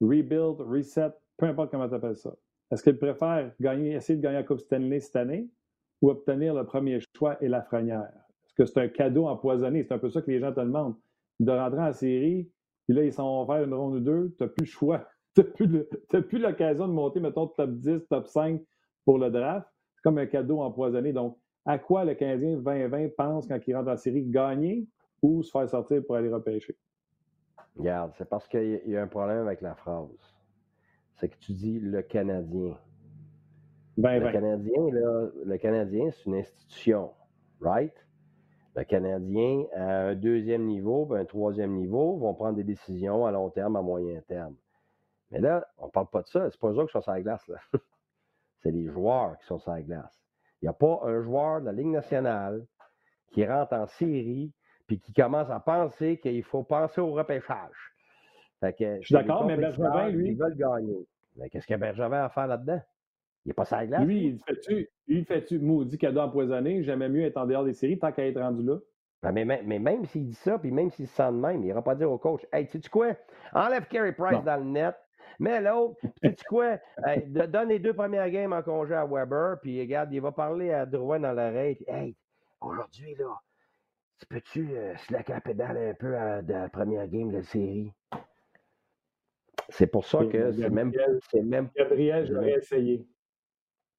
[0.00, 2.34] rebuild, reset, peu importe comment tu appelles ça.
[2.70, 5.48] Est-ce qu'ils préfèrent gagner, essayer de gagner la Coupe Stanley cette année
[6.00, 8.12] ou obtenir le premier choix et la frenière?
[8.44, 9.82] Est-ce que c'est un cadeau empoisonné?
[9.82, 10.96] C'est un peu ça que les gens te demandent.
[11.40, 12.50] De rentrer en série,
[12.86, 15.06] puis là, ils sont faire une ronde ou deux, tu n'as plus le choix.
[15.36, 15.44] Tu
[16.12, 18.60] n'as plus l'occasion de monter, mettons, top 10, top 5
[19.04, 19.68] pour le draft.
[19.94, 21.12] C'est comme un cadeau empoisonné.
[21.12, 24.24] Donc, à quoi le Canadien 2020 pense quand il rentre en série?
[24.24, 24.88] Gagner
[25.22, 26.76] ou se faire sortir pour aller repêcher?
[27.76, 30.34] Regarde, c'est parce qu'il y a un problème avec la phrase.
[31.20, 32.76] C'est que tu dis le Canadien.
[33.96, 34.32] Ben, le, ben.
[34.32, 37.10] Canadien, là, le Canadien, c'est une institution,
[37.60, 37.94] right?
[38.74, 43.50] Le Canadien, à un deuxième niveau, un troisième niveau, vont prendre des décisions à long
[43.50, 44.54] terme, à moyen terme.
[45.30, 46.48] Mais là, on ne parle pas de ça.
[46.50, 47.46] C'est pas eux qui sont sur la glace.
[47.48, 47.58] Là.
[48.62, 50.22] c'est les joueurs qui sont sur la glace.
[50.62, 52.64] Il n'y a pas un joueur de la Ligue nationale
[53.32, 54.52] qui rentre en série
[54.86, 57.94] puis qui commence à penser qu'il faut penser au repêchage.
[58.62, 60.30] je suis d'accord, mais Bergevin, lui.
[60.30, 61.06] Ils veulent gagner.
[61.36, 62.80] Mais qu'est-ce que Bergevin a à faire là-dedans?
[63.44, 64.04] Il n'est pas sa glace.
[64.04, 66.82] Lui, il fait-tu, fait-tu maudit cadeau empoisonné?
[66.82, 68.76] J'aimais mieux être en dehors des séries tant qu'à être rendu là?
[69.22, 71.66] Ben, mais, mais, même s'il dit ça, puis même s'il se sent de même, il
[71.66, 73.14] n'ira pas dire au coach Hey, sais-tu quoi?
[73.52, 74.94] Enlève Carey Price dans le net,
[75.38, 76.78] mais l'autre, sais-tu quoi?
[77.26, 80.86] donne les deux premières games en congé à Weber, puis regarde, il va parler à
[80.86, 81.84] Drouin dans l'oreille.
[81.86, 82.16] Hey,
[82.60, 83.38] aujourd'hui, là,
[84.20, 87.42] tu peux-tu euh, slacker la pédale un peu à, de la première game de la
[87.42, 87.92] série?
[89.70, 90.92] C'est pour ça que c'est même,
[91.30, 91.68] c'est même.
[91.76, 93.06] Gabriel, j'aurais essayé.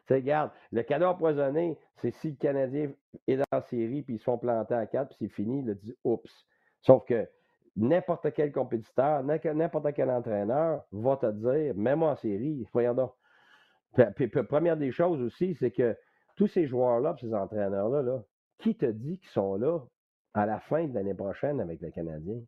[0.09, 2.91] regarde, le cadeau empoisonné, c'est si le Canadien
[3.27, 5.69] est dans la série puis ils se font planter à quatre puis c'est fini, il
[5.69, 6.45] a dit oups.
[6.81, 7.27] Sauf que
[7.75, 13.13] n'importe quel compétiteur, n'importe quel entraîneur va te dire, même en série, voyons donc.
[14.15, 15.97] Puis, première des choses aussi, c'est que
[16.35, 18.23] tous ces joueurs-là, ces entraîneurs-là, là,
[18.59, 19.79] qui te dit qu'ils sont là
[20.33, 22.39] à la fin de l'année prochaine avec le Canadien?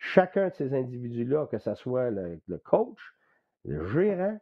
[0.00, 2.98] Chacun de ces individus-là, que ce soit le, coach,
[3.64, 4.38] le gérant,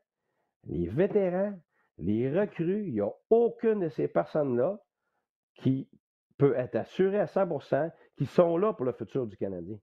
[0.65, 1.55] les vétérans,
[1.99, 4.79] les recrues, il n'y a aucune de ces personnes-là
[5.57, 5.89] qui
[6.39, 9.77] peut être assurée à 100% qu'ils sont là pour le futur du Canadien.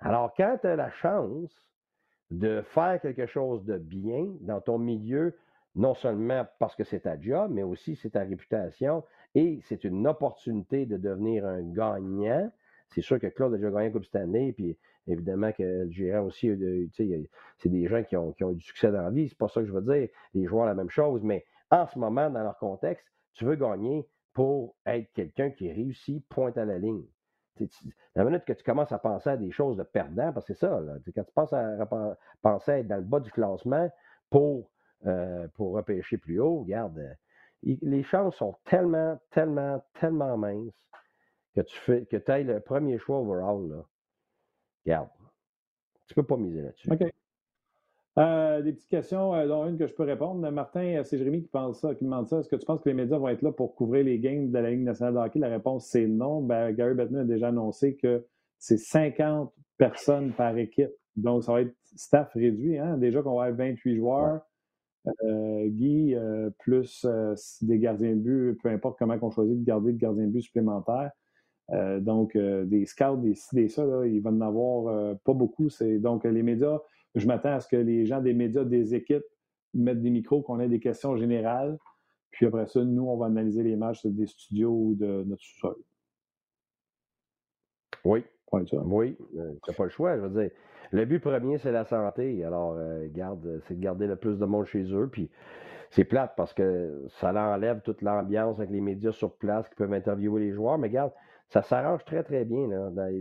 [0.00, 1.68] Alors, quand tu as la chance
[2.30, 5.38] de faire quelque chose de bien dans ton milieu,
[5.76, 9.04] non seulement parce que c'est ta job, mais aussi c'est ta réputation
[9.36, 12.50] et c'est une opportunité de devenir un gagnant.
[12.90, 14.76] C'est sûr que Claude a déjà gagné la Coupe Stanley, puis
[15.06, 16.50] évidemment que le gérant aussi,
[16.96, 19.60] c'est des gens qui ont, qui ont, du succès dans la vie, c'est pas ça
[19.60, 20.08] que je veux dire.
[20.34, 24.06] Les joueurs, la même chose, mais en ce moment, dans leur contexte, tu veux gagner
[24.32, 27.04] pour être quelqu'un qui réussit, pointe à la ligne.
[28.14, 30.60] La minute que tu commences à penser à des choses de perdant, parce que c'est
[30.60, 30.80] ça,
[31.14, 31.88] quand tu penses à,
[32.40, 33.90] penser à être dans le bas du classement
[34.30, 34.70] pour
[35.06, 37.16] euh, pour repêcher plus haut, regarde,
[37.62, 40.88] les chances sont tellement, tellement, tellement minces
[41.54, 43.68] que tu fais que ailles le premier choix overall.
[43.68, 43.84] Là.
[44.84, 45.08] Regarde.
[46.06, 46.90] Tu peux pas miser là-dessus.
[46.90, 47.12] OK.
[48.18, 50.50] Euh, des petites questions, euh, dont une que je peux répondre.
[50.50, 52.40] Martin, euh, c'est Jérémy qui pense ça, qui demande ça.
[52.40, 54.58] Est-ce que tu penses que les médias vont être là pour couvrir les games de
[54.58, 55.38] la Ligue nationale de hockey?
[55.38, 56.42] La réponse, c'est non.
[56.42, 58.26] Ben, Gary Bettman a déjà annoncé que
[58.58, 60.90] c'est 50 personnes par équipe.
[61.14, 62.76] Donc, ça va être staff réduit.
[62.78, 62.96] Hein?
[62.96, 64.40] Déjà qu'on va avoir 28 joueurs.
[65.24, 66.14] Guy,
[66.58, 67.06] plus
[67.62, 70.42] des gardiens de but, peu importe comment on choisit de garder de gardiens de but
[70.42, 71.12] supplémentaires.
[71.70, 75.68] Donc, des scouts, des ci, des ça, là, il va en avoir pas beaucoup.
[76.00, 76.78] Donc, les médias
[77.14, 79.24] je m'attends à ce que les gens des médias, des équipes
[79.74, 81.78] mettent des micros, qu'on ait des questions générales.
[82.30, 85.76] Puis après ça, nous, on va analyser les matchs des studios ou de notre sous-sol.
[88.04, 88.24] Oui.
[88.50, 88.62] Oui,
[89.36, 90.16] euh, tu n'as pas le choix.
[90.16, 90.50] Je veux dire,
[90.90, 92.42] le but premier, c'est la santé.
[92.44, 95.08] Alors, euh, garde, c'est de garder le plus de monde chez eux.
[95.12, 95.28] Puis
[95.90, 99.92] c'est plate parce que ça enlève toute l'ambiance avec les médias sur place qui peuvent
[99.92, 100.78] interviewer les joueurs.
[100.78, 101.12] Mais regarde,
[101.48, 102.68] ça s'arrange très, très bien.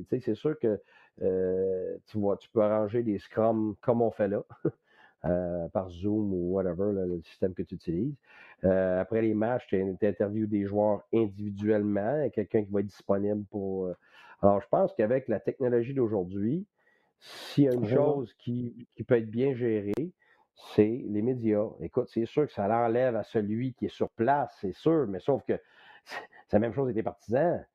[0.09, 0.79] c'est sûr que
[1.21, 4.43] euh, tu vois, tu peux arranger des scrums comme on fait là,
[5.25, 8.15] euh, par Zoom ou whatever, le système que tu utilises.
[8.63, 13.91] Euh, après les matchs, tu interviews des joueurs individuellement, quelqu'un qui va être disponible pour.
[14.41, 16.67] Alors, je pense qu'avec la technologie d'aujourd'hui,
[17.19, 20.11] s'il y a une chose qui, qui, peut être bien gérée,
[20.75, 21.65] c'est les médias.
[21.81, 25.19] Écoute, c'est sûr que ça l'enlève à celui qui est sur place, c'est sûr, mais
[25.19, 25.59] sauf que
[26.05, 27.65] c'est la même chose avec les partisans.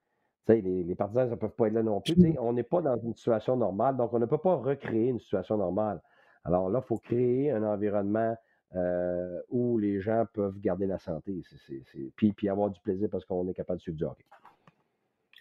[0.49, 2.15] Les, partisans ne peuvent pas être là non plus.
[2.41, 5.57] on n'est pas dans une situation normale, donc on ne peut pas recréer une situation
[5.57, 6.01] normale.
[6.45, 8.37] Alors là, il faut créer un environnement
[8.75, 11.43] euh, où les gens peuvent garder la santé.
[12.17, 14.25] Puis avoir du plaisir parce qu'on est capable de suivre du hockey.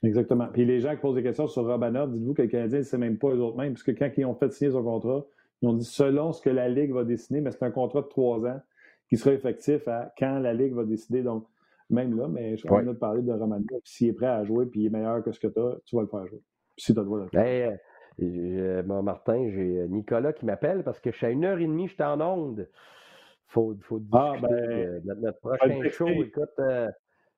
[0.04, 0.48] Exactement.
[0.52, 2.98] Puis les gens qui posent des questions sur Robanov, dites-vous que le Canadien ne sait
[2.98, 5.26] même pas eux-mêmes, puisque quand ils ont fait signer son contrat,
[5.62, 8.08] ils ont dit selon ce que la Ligue va décider, mais c'est un contrat de
[8.08, 8.60] trois ans
[9.08, 11.24] qui sera effectif à quand la Ligue va décider.
[11.92, 13.66] Même là, mais je suis en train de parler de Romanov.
[13.84, 15.96] S'il est prêt à jouer puis il est meilleur que ce que tu as, tu
[15.96, 16.42] vas le faire jouer.
[16.78, 17.78] si tu as le droit de ben,
[18.22, 21.88] euh, Martin, j'ai Nicolas qui m'appelle parce que je suis à une heure et demie,
[21.88, 22.70] je suis en onde.
[23.48, 26.08] Faut, faut ah, discuter ah, ben, notre, prochain show.
[26.08, 26.88] Écoute, euh,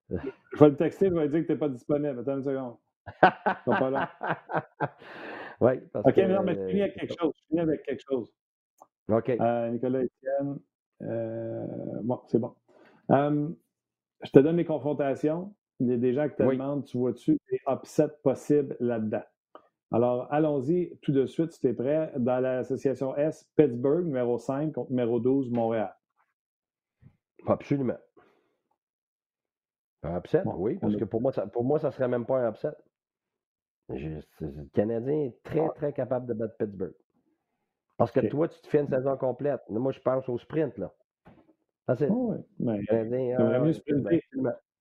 [0.10, 2.20] Je vais le texter, je vais dire que tu n'es pas disponible.
[2.20, 2.76] Attends une seconde.
[3.22, 4.10] pas là.
[5.62, 7.32] Oui, parce OK, que, non, mais je finis avec quelque chose.
[7.38, 8.34] Je finis avec quelque chose.
[9.08, 9.30] OK.
[9.30, 10.60] Euh, Nicolas Etienne.
[12.04, 12.54] bon, c'est bon
[14.24, 15.54] je te donne les confrontations.
[15.80, 19.24] Il y a des gens qui te demandent, tu vois-tu des upsets possibles là-dedans?
[19.92, 22.12] Alors, allons-y tout de suite, si tu es prêt.
[22.18, 25.96] Dans l'association S, Pittsburgh, numéro 5 contre numéro 12, Montréal.
[27.46, 27.98] Absolument.
[30.04, 32.50] Un upset, oui, parce que pour moi, ça, pour moi, ça serait même pas un
[32.50, 32.74] upset.
[33.90, 35.72] le Canadien est très, ah.
[35.76, 36.96] très capable de battre Pittsburgh.
[37.98, 39.62] Parce que toi, tu te fais une saison complète.
[39.70, 40.92] Moi, je pense au sprint, là.
[43.38, 44.22] J'aimerais, mieux sprinter.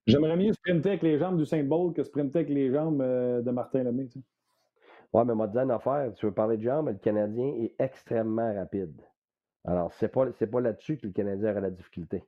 [0.07, 3.51] J'aimerais mieux sprinter avec les jambes du Saint-Paul que sprinter avec les jambes euh, de
[3.51, 4.07] Martin Lemay.
[4.09, 4.21] Tu
[5.13, 6.13] Oui, mais moi, dis une affaire.
[6.15, 9.01] Tu veux parler de jambes, le Canadien est extrêmement rapide.
[9.65, 12.25] Alors, c'est pas, pas là-dessus que le Canadien aura la difficulté.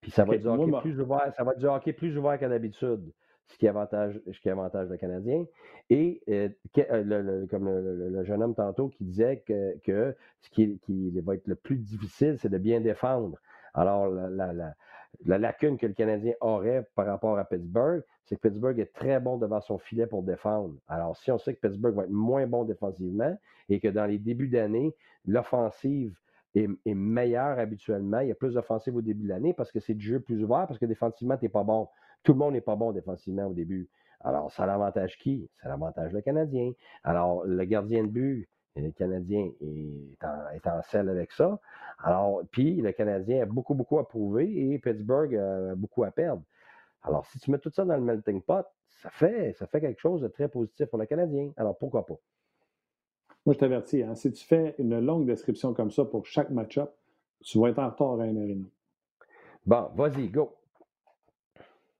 [0.00, 2.38] Puis ça va, être du hockey plus ouvert, ça va être du hockey plus ouvert
[2.38, 3.10] qu'à d'habitude,
[3.46, 5.46] ce qui avantage, ce qui avantage le Canadien.
[5.88, 11.10] Et euh, euh, comme le, jeune homme tantôt qui disait que, que ce qui, qui
[11.20, 13.38] va être le plus difficile, c'est de bien défendre.
[13.74, 18.92] Alors, la, lacune que le Canadien aurait par rapport à Pittsburgh, c'est que Pittsburgh est
[18.94, 20.74] très bon devant son filet pour défendre.
[20.88, 23.36] Alors, si on sait que Pittsburgh va être moins bon défensivement
[23.68, 24.94] et que dans les débuts d'année,
[25.26, 26.16] l'offensive
[26.54, 29.94] est, meilleure habituellement, il y a plus d'offensive au début de l'année parce que c'est
[29.94, 31.88] du jeu plus ouvert, parce que défensivement, tu n'es pas bon.
[32.22, 33.88] Tout le monde n'est pas bon défensivement au début.
[34.20, 35.50] Alors, ça l'avantage qui?
[35.60, 36.72] Ça l'avantage le Canadien.
[37.02, 41.58] Alors, le gardien de but, le Canadien est en, est en selle avec ça.
[42.02, 46.42] Alors, puis le Canadien a beaucoup, beaucoup à prouver et Pittsburgh a beaucoup à perdre.
[47.02, 50.00] Alors, si tu mets tout ça dans le melting pot, ça fait, ça fait quelque
[50.00, 51.50] chose de très positif pour le Canadien.
[51.56, 52.18] Alors, pourquoi pas?
[53.46, 56.94] Moi, je t'avertis, hein, si tu fais une longue description comme ça pour chaque match-up,
[57.42, 58.72] tu vas être en retard à une heure et demie.
[59.66, 60.54] Bon, vas-y, go.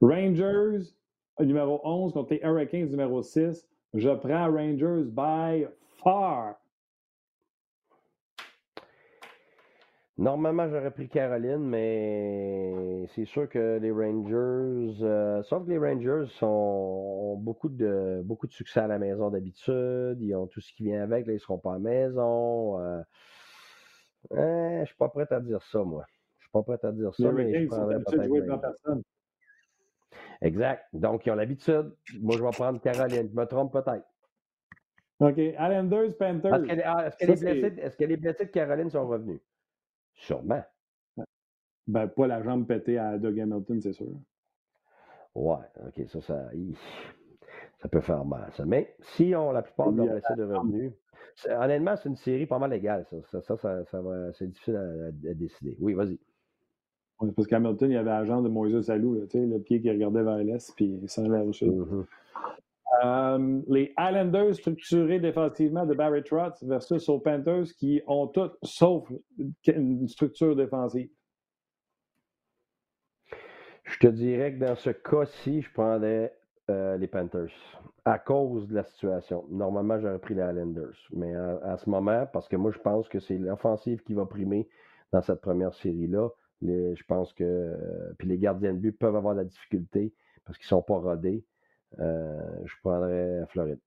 [0.00, 0.94] Rangers,
[1.38, 3.66] numéro 11, contre les Hurricanes, numéro 6.
[3.92, 5.66] Je prends Rangers by
[6.02, 6.56] far.
[10.16, 16.26] Normalement, j'aurais pris Caroline, mais c'est sûr que les Rangers, euh, sauf que les Rangers
[16.28, 20.18] sont, ont beaucoup de, beaucoup de succès à la maison d'habitude.
[20.20, 21.26] Ils ont tout ce qui vient avec.
[21.26, 22.78] Là, ils ne seront pas à la maison.
[22.78, 23.00] Euh,
[24.36, 26.04] hein, je suis pas prêt à dire ça, moi.
[26.38, 28.60] Je suis pas prêt à dire ça, mais je prendrais peut-être.
[28.60, 29.02] personne.
[30.42, 30.84] Exact.
[30.92, 31.92] Donc, ils ont l'habitude.
[32.20, 33.28] Moi, je vais prendre Caroline.
[33.30, 34.06] Je me trompe peut-être.
[35.18, 35.38] OK.
[35.38, 36.70] Islanders, Panthers.
[36.70, 39.40] Est-ce que, les est-ce que les blessés de Caroline sont revenus?
[40.14, 40.62] Sûrement.
[41.86, 44.08] Ben, pas la jambe pétée à Doug Hamilton, c'est sûr.
[45.34, 45.56] Ouais,
[45.86, 46.50] ok, ça, ça,
[47.78, 48.64] ça peut faire mal, ça.
[48.64, 50.92] Mais si on la plupart de leurs blessés de revenus,
[51.50, 53.42] honnêtement, c'est une série pas mal égale, ça.
[53.42, 53.82] Ça, ça,
[54.32, 55.76] c'est difficile à, décider.
[55.80, 56.18] Oui, vas-y.
[57.34, 60.38] parce qu'Hamilton, il y avait la jambe de Moïse Salou, le pied qui regardait vers
[60.38, 61.84] l'est, puis allait au sud.
[63.02, 69.10] Euh, les Islanders structurés défensivement de Barry Trotz versus aux Panthers qui ont tout sauf
[69.66, 71.08] une structure défensive.
[73.84, 76.36] Je te dirais que dans ce cas-ci, je prendrais
[76.70, 77.52] euh, les Panthers
[78.04, 79.44] à cause de la situation.
[79.50, 80.96] Normalement, j'aurais pris les Islanders.
[81.12, 84.68] Mais à, ce moment, parce que moi, je pense que c'est l'offensive qui va primer
[85.12, 86.28] dans cette première série-là.
[86.62, 87.44] je pense que.
[87.44, 90.12] Euh, puis les gardiens de but peuvent avoir de la difficulté
[90.44, 91.44] parce qu'ils ne sont pas rodés.
[92.00, 93.78] Euh, je prendrais Floride.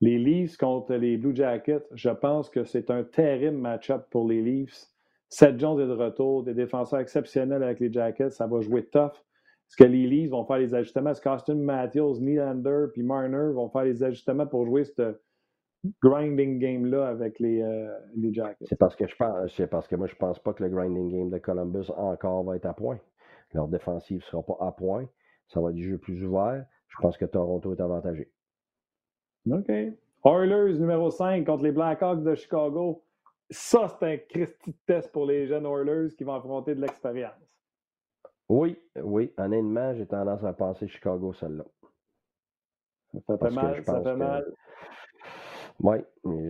[0.00, 4.42] Les Leafs contre les Blue Jackets, je pense que c'est un terrible match-up pour les
[4.42, 4.86] Leafs.
[5.28, 9.12] Seth Jones est de retour, des défenseurs exceptionnels avec les Jackets, ça va jouer tough.
[9.66, 11.10] Est-ce que les Leafs vont faire les ajustements?
[11.10, 15.18] Est-ce qu'Austin Matthews, Nylander puis Marner vont faire les ajustements pour jouer ce
[16.02, 17.88] grinding game-là avec les, euh,
[18.30, 18.66] Jackets?
[18.68, 21.10] C'est parce que je pense, c'est parce que moi je pense pas que le grinding
[21.10, 22.98] game de Columbus encore va être à point.
[23.54, 25.08] Leur défensive ne sera pas à point.
[25.48, 26.64] Ça va être du jeu plus ouvert.
[26.88, 28.30] Je pense que Toronto est avantagé.
[29.50, 29.70] OK.
[30.24, 33.04] Oilers numéro 5 contre les Blackhawks de Chicago.
[33.50, 37.34] Ça, c'est un Christy test pour les jeunes Oilers qui vont affronter de l'expérience.
[38.48, 39.32] Oui, oui.
[39.36, 41.64] Honnêtement, j'ai tendance à penser Chicago, celle-là.
[43.26, 44.52] Ça fait mal, ça fait mal.
[45.80, 45.96] Oui,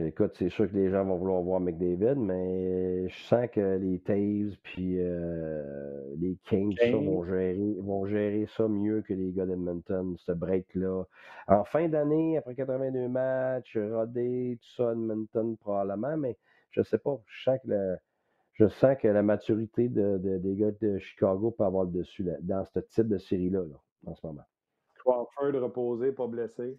[0.06, 3.98] écoute, c'est sûr que les gens vont vouloir voir McDavid, mais je sens que les
[4.00, 10.14] Taves puis euh, les Kings vont, gérer, vont gérer ça mieux que les gars d'Edmonton,
[10.18, 11.04] ce break-là.
[11.48, 16.36] En fin d'année, après 82 matchs, rodé, tout ça, Edmonton probablement, mais
[16.70, 17.18] je sais pas.
[17.26, 17.96] Je sens que,
[18.52, 22.64] je sens que la maturité de, des gars de Chicago peut avoir le dessus dans
[22.66, 23.62] ce type de série-là,
[24.06, 24.44] en ce moment.
[24.96, 26.78] Crawford reposé, pas blessé.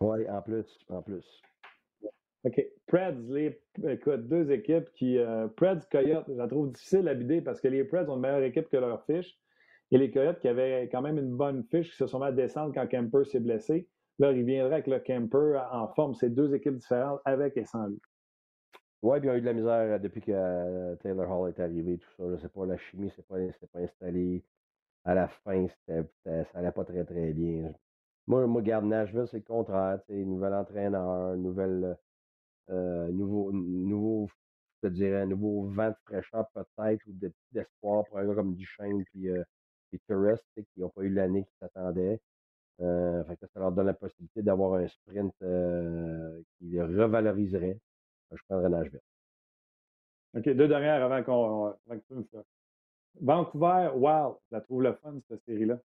[0.00, 1.42] Oui, en plus, en plus.
[2.44, 2.62] OK.
[2.86, 5.18] Preds, les, écoute, deux équipes qui.
[5.18, 8.20] Euh, Preds, Coyotes, je la trouve difficile à bider parce que les Preds ont une
[8.20, 9.38] meilleure équipe que leur fiche.
[9.90, 12.32] Et les Coyotes qui avaient quand même une bonne fiche, qui se sont mis à
[12.32, 13.88] descendre quand Kemper s'est blessé.
[14.18, 16.14] Là, ils viendraient avec le Kemper en forme.
[16.14, 18.00] C'est deux équipes différentes avec et sans lui.
[19.02, 21.60] Oui, puis ils ont eu de la misère euh, depuis que euh, Taylor Hall est
[21.60, 22.24] arrivé, tout ça.
[22.30, 23.36] Je sais pas, la chimie s'est pas,
[23.72, 24.42] pas installée.
[25.04, 26.02] À la fin, ça
[26.54, 27.70] n'allait pas très, très bien.
[28.26, 30.00] Moi, moi, garde Nashville, c'est le contraire.
[30.08, 31.96] Nouvel entraîneur, nouvelle,
[32.70, 34.28] euh, nouveau, nouveau,
[34.82, 37.12] je te dirais, un nouveau vent de fraîcheur peut-être ou
[37.52, 39.42] d'espoir pour un gars comme Duchesne puis, euh,
[39.90, 42.20] puis qui n'ont pas eu l'année qu'ils s'attendaient.
[42.80, 47.78] Euh, ça leur donne la possibilité d'avoir un sprint euh, qui les revaloriserait.
[48.32, 49.00] Je prendrais Nashville.
[50.36, 51.74] OK, deux dernières avant qu'on.
[53.20, 55.78] Vancouver, wow, je la trouve le fun, cette série-là.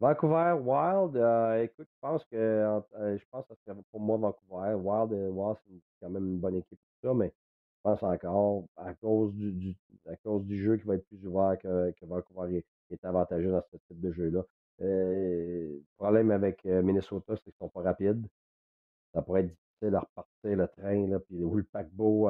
[0.00, 4.74] Vancouver Wild, euh, écoute, je pense que euh, je pense que pour moi Vancouver.
[4.74, 8.64] Wild, euh, Wild c'est quand même une bonne équipe tout ça, mais je pense encore
[8.76, 9.76] à cause du,
[10.06, 13.52] à cause du jeu qui va être plus ouvert que, que Vancouver est, est, avantageux
[13.52, 14.44] dans ce type de jeu-là.
[14.80, 18.26] le problème avec Minnesota, c'est qu'ils sont pas rapides.
[19.14, 22.28] Ça pourrait être difficile à repartir le train, là, puis ou le paquebot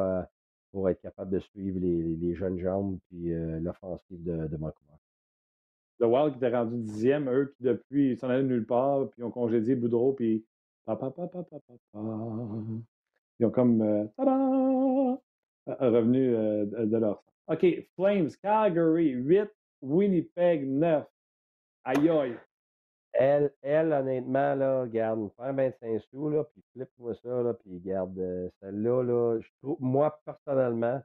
[0.71, 4.95] pour être capable de suivre les, les jeunes jambes puis l'offensive de Vancouver
[6.01, 9.21] le Wild qui était rendu dixième, eux qui depuis ils s'en allaient nulle part, puis
[9.21, 10.45] ils ont congédié Boudreau, puis
[10.87, 10.93] ils
[13.47, 14.05] ont comme euh,
[15.67, 17.67] revenu euh, de leur OK,
[17.97, 19.51] Flames, Calgary, 8,
[19.83, 21.05] Winnipeg, 9.
[21.85, 22.37] Aïe aïe.
[23.13, 28.19] Elle, elle, honnêtement, là, garde, prends 25 sous, là, puis flippe-moi ça, là, puis garde
[28.19, 31.01] euh, celle-là, là, je trouve, moi, personnellement,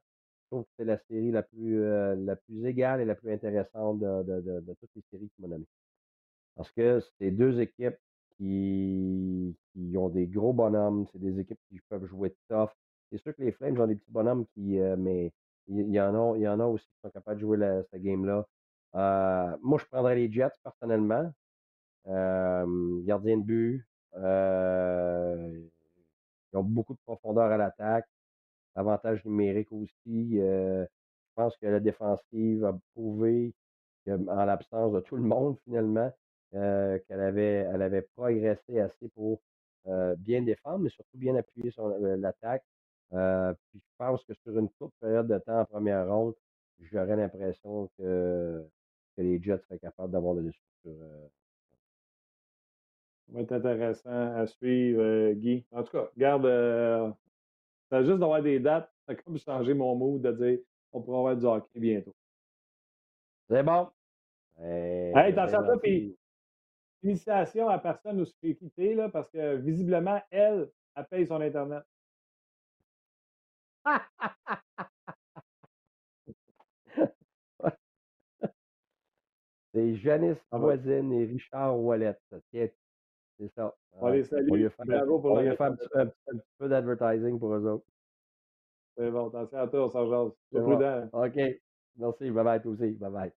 [0.50, 4.00] trouve que c'est la série la plus, euh, la plus égale et la plus intéressante
[4.00, 5.66] de, toutes les séries qui m'ont nommé.
[6.56, 7.98] Parce que c'est deux équipes
[8.38, 9.56] qui,
[9.96, 12.70] ont des gros bonhommes, c'est des équipes qui peuvent jouer tough.
[13.12, 15.32] C'est sûr que les Flames ont des petits bonhommes qui, euh, mais
[15.68, 17.58] il y, en a, aussi qui sont capables de jouer
[17.92, 18.46] cette game-là.
[18.96, 21.32] Euh, moi, je prendrais les Jets personnellement.
[22.06, 23.86] gardien de but.
[24.16, 28.08] ils ont beaucoup de profondeur à l'attaque
[28.80, 30.40] avantage numérique aussi.
[30.40, 33.54] Euh, je pense que la défensive a prouvé
[34.08, 36.12] en l'absence de tout le monde, finalement,
[36.56, 39.40] euh, qu'elle avait, elle avait progressé assez pour
[39.88, 42.64] euh, bien défendre, mais surtout bien appuyer sur l'attaque.
[43.12, 46.34] puis je pense que sur une courte période de temps en première ronde,
[46.80, 48.66] j'aurais l'impression que,
[49.16, 50.92] que, les Jets seraient capables d'avoir le dessus sur.
[53.28, 55.66] ça va être intéressant à suivre, Guy.
[55.72, 56.48] En tout cas, garde,
[57.92, 60.60] juste d'avoir des dates, ça a comme changé mon mood de dire
[60.92, 62.16] on pourra avoir du hockey bientôt.
[63.50, 63.90] C'est bon.
[64.62, 66.18] Hey, attention à puis
[67.02, 71.42] félicitations à personne où se fait quitter, là, parce que visiblement, elle, elle paye son
[71.42, 71.84] Internet.
[79.74, 82.18] C'est Janice ah Voisine et Richard Wallet.
[83.40, 83.74] C'est ça.
[83.94, 84.50] On les salue.
[84.52, 85.88] On lui faire, on un, petit,
[86.58, 87.86] peu d'advertising pour eux autres.
[88.98, 90.32] C'est bon, attention à toi, on s'en jase.
[90.52, 91.10] prudent.
[91.14, 91.40] OK.
[91.98, 92.32] Merci.
[92.32, 92.92] Bye bye, toi aussi.
[92.92, 93.32] Bye bye.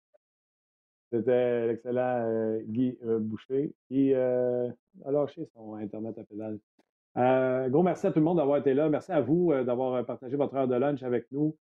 [1.13, 4.71] C'était l'excellent euh, Guy euh, Boucher qui euh,
[5.05, 6.59] a lâché son Internet à pédale.
[7.71, 8.89] gros merci à tout le monde d'avoir été là.
[8.89, 11.57] Merci à vous d'avoir partagé votre heure de lunch avec nous.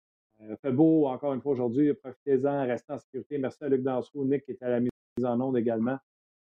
[0.62, 1.94] Fait beau encore une fois aujourd'hui.
[1.94, 3.38] Profitez-en, restez en sécurité.
[3.38, 4.90] Merci à Luc Dansereau, Nick qui était à la mise
[5.24, 5.98] en onde également.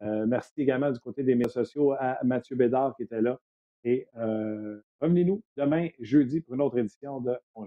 [0.00, 3.38] Merci également du côté des médias sociaux à Mathieu Bédard qui était là.
[3.84, 4.06] Et
[5.00, 7.66] revenez-nous demain, jeudi, pour une autre édition de On